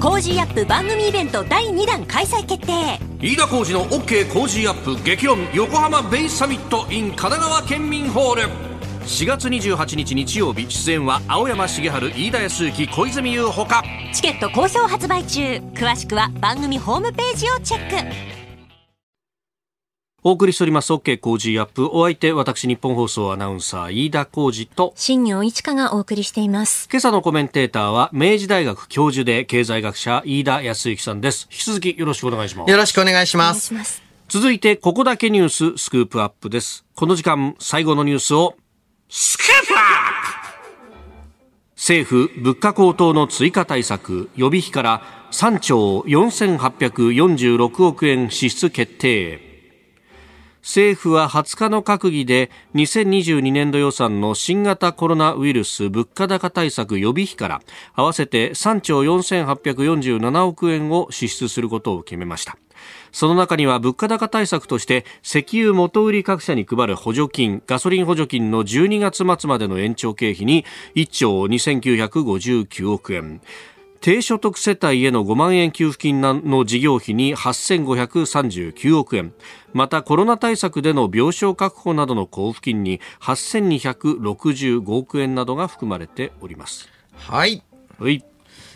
[0.00, 3.00] コージーアップ番組イベント第2弾開催決定。
[3.20, 8.67] 飯田浩司の OK コージーアップ激論横浜ベイサミット in 神奈川県民ホール
[9.08, 13.82] 4月28日日曜日出演は青山繁晴飯田泰之小泉悠ほか。
[14.12, 15.40] チケット好評発売中。
[15.72, 18.14] 詳しくは番組ホームページをチェック。
[20.22, 21.88] お送りしております OK コージーアップ。
[21.90, 24.92] お相手私ニッポン放送アナウンサー飯田浩司と。
[24.94, 26.86] 新行市佳がお送りしています。
[26.92, 31.48] 今朝のコメンテーターは明治大学教授で経済学者飯田泰之さんです。
[31.50, 32.70] 引き続きよろしくお願いします。
[32.70, 34.02] よろしくお願いします。
[34.28, 36.84] 続いてここだけニューススクープアップです。
[36.94, 38.54] この時間最後のニュースを
[39.10, 39.48] スクー
[41.74, 45.02] 政府物価高騰の追加対策予備費から
[45.32, 49.40] 3兆4846億円支出決定。
[50.60, 57.62] 政府は20日の閣議で2022年度予算の新型コロナウイルス物価高対策予備費から
[57.94, 62.58] 合わせて3兆4847億円を支出することを決めました。
[63.12, 73.40] その中には物価高対策として石油元売り各社に配る補助金ガソリン補助金の12月末までの延長経費に1兆2959億円。
[74.00, 79.34] 低所得世帯への5万円給付金の事業費に8539億円。
[79.72, 86.88] またコロナ対策での病床確保などの交付金に8265億円などが含まれております。
[87.14, 87.62] はい、
[87.98, 88.24] はい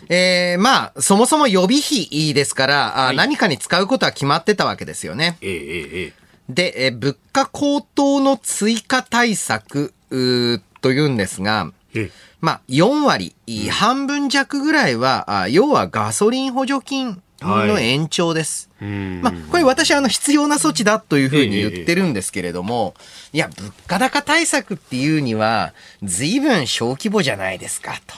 [0.09, 5.37] えー、まあ、そもそも予備費ですから、はい、何かに使うことは決まってたわけですよね。
[5.41, 18.69] えー、えー、で、えー、物価高騰の追加対策というんですが、えー、まあ、4割、うん、半分弱ぐらいは、要はガソリン補助金の延長です。
[18.79, 22.93] はい、まあ、これ私はあの必要な措置だというふうに言ってるんですけれども、
[23.31, 25.73] いや、物価高対策っていうには、
[26.03, 28.15] 随分小規模じゃないですかと。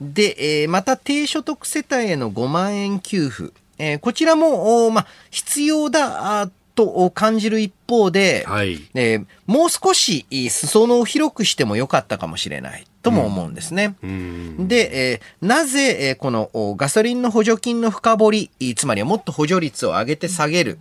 [0.00, 3.52] で、えー、また低所得世帯への5万円給付。
[3.78, 13.96] えー、こちらも、まあ、必要だと感じる一方で、はい、えー、もう少し裾野を広くしてもよかったかもしれないとも思うんですね。
[14.02, 20.78] うん、で、えー、なぜ、えー、このガソリンの補助金の深掘り、つまりはもっと補助率を上げて下げる。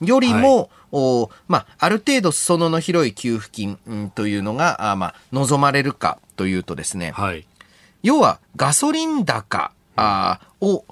[0.00, 7.46] よりも、おまあ、ある程度裾野の広い給付金、うん、というのが、あまあ、望まれるかというとですね、はい、
[8.02, 10.84] 要はガソリン高あを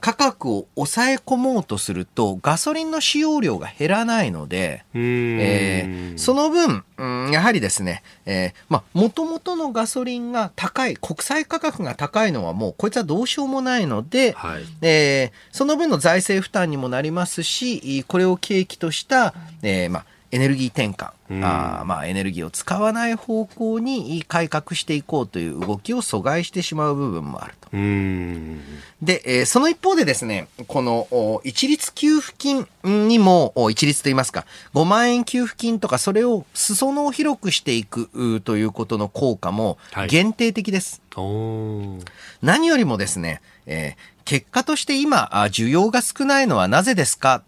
[0.00, 27.68] 価格を抑え込もうとすると、ガソリンの使用量が減らないので、えー、その分、うん、やはりですね、えー、まあ、もともとのガソリンが高い、国際価格が高いのはもう、こいつはどうしようもないので、はい、えー、その分の財政負担にもなりますし、これを契機とした、えー、まあ、エネルギー転換、うん、あまあ、エネルギーを使わない方向に改革していこうという動きを阻害してしまう部分もあると。
[27.70, 41.00] で、えー、その一方でですね、この一律給付金にも、一律と言いますか、5万円給付金とか、それを裾野を広くしていくということの効果も限定的です。
[41.14, 42.04] はい、
[42.42, 47.42] 何よりもですね、えー、結果として今、需要が少ないのはなぜですか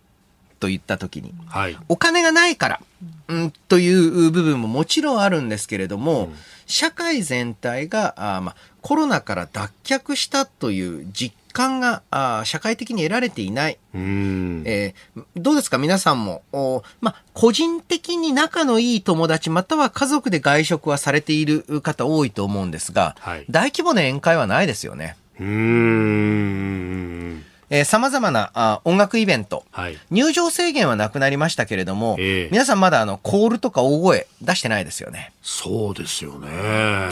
[0.61, 2.81] と言った時に、はい、お金がないから、
[3.29, 6.35] うん、という部分ももちろんあるんですけれども、うん、
[6.67, 13.79] 社会全体があ、まあ、コロナから脱却したという実感があ社会的に得られていない。
[13.95, 14.95] えー、
[15.35, 15.79] どうですか？
[15.79, 25.17] 皆さんも、おまあ、個人的に仲のいい友達または家族で外食はされている方多いと思うんですが、はい、大規模な宴会はないですよね。
[25.41, 35.33] うんえー、様々なあ音楽イベント、はい、入場制限はなくなりましたけれども、えー、皆さんまだあのコールとか大声出してないですよね。
[35.41, 37.09] そうですよね。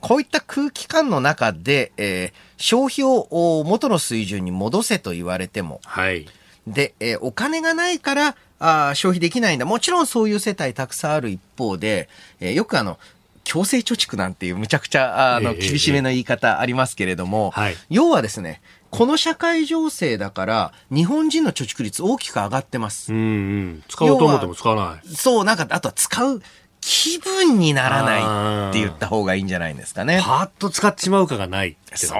[0.00, 6.26] こういった空気感の中で、えー、消費を元の水準に戻せと言われても、はい、
[6.66, 9.66] で、えー、お金がないからあ消費できないんだ。
[9.66, 12.08] もちろんそういう世帯たくさんある一方で、
[12.40, 12.98] えー、よくあの、
[13.44, 23.12] 強制貯蓄なんていうむちゃくちゃあの厳しめの言い方ありますけれども、はい、要はですね、この社会情勢だから、日本人の貯蓄率大きく上がってます。
[23.12, 25.14] うん、うん、使おうと思っても使わない。
[25.14, 26.42] そう、なんか、あとは使う
[26.80, 30.20] 気分にならないって言った方がいいんじゃないんですかね。
[30.22, 32.18] パーッと使ってしまうかがないってですか。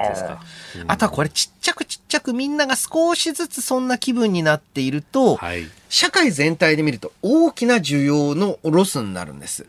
[0.81, 9.65] うん、あとはこれちっちゃくちっちゃくみんなが少しずつそんな気分になっていると、はい、社会全体で見ると大きな需要のロスになるんです。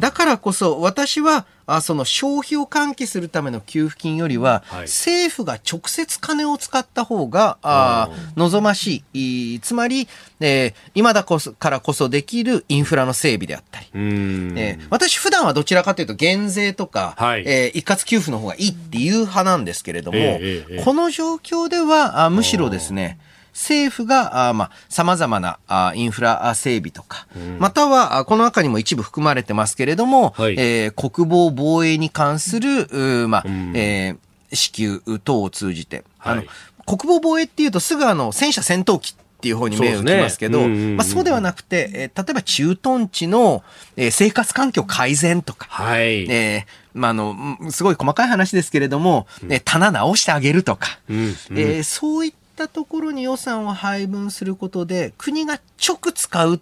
[0.00, 10.08] だからこそ私はあその消費を喚起するための給付金よりは、はい、政府が直接金を使った方があ望ましいつまり、
[10.40, 23.18] えー、今だこそからこそできるインフラの整備であったり、えー、私普段はどちらかというと減税とか、はい、えー、一括給付の方がいいっていう派なんですけれども、えー、この状況ではあむしろですね
[23.58, 32.86] 政府が、あまあ、様々なあインフラ整備とか、うん、または、この中にも一部含まれてますけれども、はい、えー、国防防衛に関する、
[33.28, 36.42] まあ、うん、えー、支給等を通じて、はい、あの、
[36.86, 43.64] 国防防衛っていうとすぐあの、戦車戦闘機っていう方に目を向きますけど、そう、ねまあ、そうではなくて、えー、例えば駐屯地の、
[43.96, 56.58] えー、生活環境改善とか、はい、えー、まあ、あの、すごい細かい話ですけれども、うん、棚直してあげるとか、うんうん、えー、そういったったところに予算を配分することで、国が直使うっ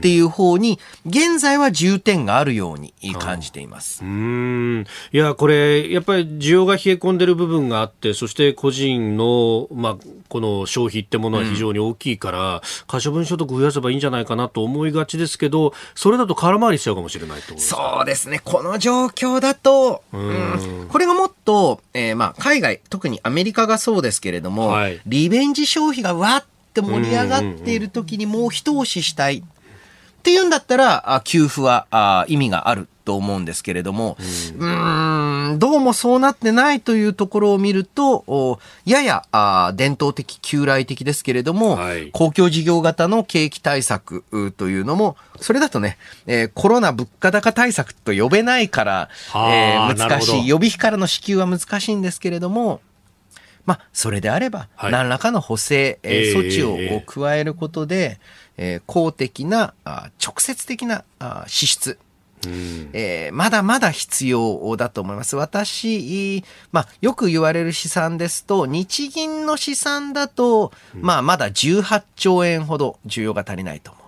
[0.00, 4.04] ていう方に、現在は重点があるように感じています。
[4.04, 4.86] うん。
[5.12, 9.96] いや、これ、やっぱり需要が冷え込んでる部分があって、そして個人の、まあ、
[10.28, 18.40] この消費ってものは非常に大きいから、可処分所得増やせばいいんじゃないかなと思いがちですけど、それだと空回りしちゃうかもしれないとそうですね。
[18.44, 29.44] この状況だと、うん、これがもっと、えー、まあ、海外、特にアメリカがそうですけれども、はい、リベンジ消費がわって盛り上がっている時にもう一押ししたい。
[30.24, 34.16] っていうんだったら、給付は意味があると思うんですけれども、
[34.58, 44.24] うん、ん、どうもそうなってないというところを見ると、ややあ伝統的、旧来的ですけれども、はい、公共事業型の景気対策
[44.56, 52.80] というのも、それだとね、えー、コロナ物価高対策と呼べないから、えー、難しい、予備費からの支給は難しいんですけれども、
[53.66, 58.18] まあ、それであれば、何らかの補正、えー、措置を加えることで、えー、
[58.86, 61.98] 公的な、あ直接的なあ支出、
[62.92, 65.36] えー、まだまだ必要だと思います。
[65.36, 74.04] 私、まあ、よく言われる試算ですと、日銀の試算だと、まあ、まだ18兆円ほど需要が足りないと思い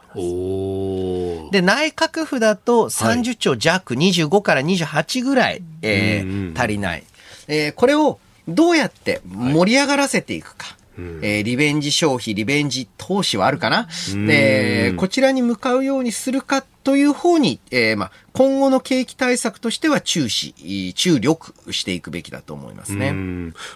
[1.47, 1.53] ます。
[1.53, 7.05] で、内閣府だと30兆弱、はい、25から28ぐらい、えー、足りない。
[7.49, 8.19] えー、これを
[8.49, 10.76] どうやって盛り上がらせていくか。
[10.97, 13.89] はいえー、リベンジ消費、リベンジ投資はあるかな？
[14.27, 23.13] で、こちらに向かうようにするかという方に、えー、まあ、今後の景気対策としては注視、注力していくべきだと思いますね。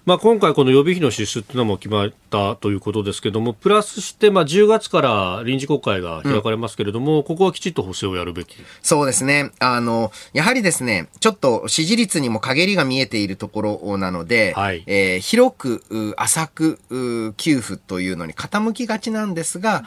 [0.04, 9.50] まあ、今回この予備費の支出というのも決まったということですけれども、プラスして、まあ、10月から臨時国会が開かれますけれども、うん、ここはきちっと補正をやるべきそうですね。
[9.61, 19.84] あの、やはりですね、ちょっと支持率にも陰りが見えているところなので、はい、えー、広く、浅く、給付というのに傾きがちなんですが、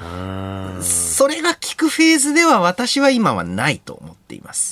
[0.81, 4.62] それが効くフェーズでは私は今はないと思っています。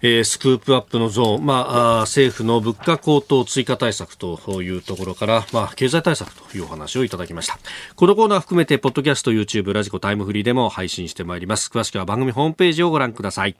[0.00, 7.58] えー、スクープアップのゾーン、まあ、政府の物価高騰追加対策というところから、まあ、経済対策というお話をいただきました。
[7.96, 11.70] このコーナー含めて、ポッドキャスト、YouTube、ラジコ、タイムフリーでも配信してまいります。
[11.72, 13.56] 詳しくは番組ホームページをご覧ください。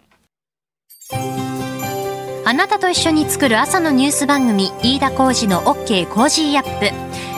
[2.45, 7.38] あなたと一緒に作る朝のニュース番組、飯田浩二の OK コージーアップ。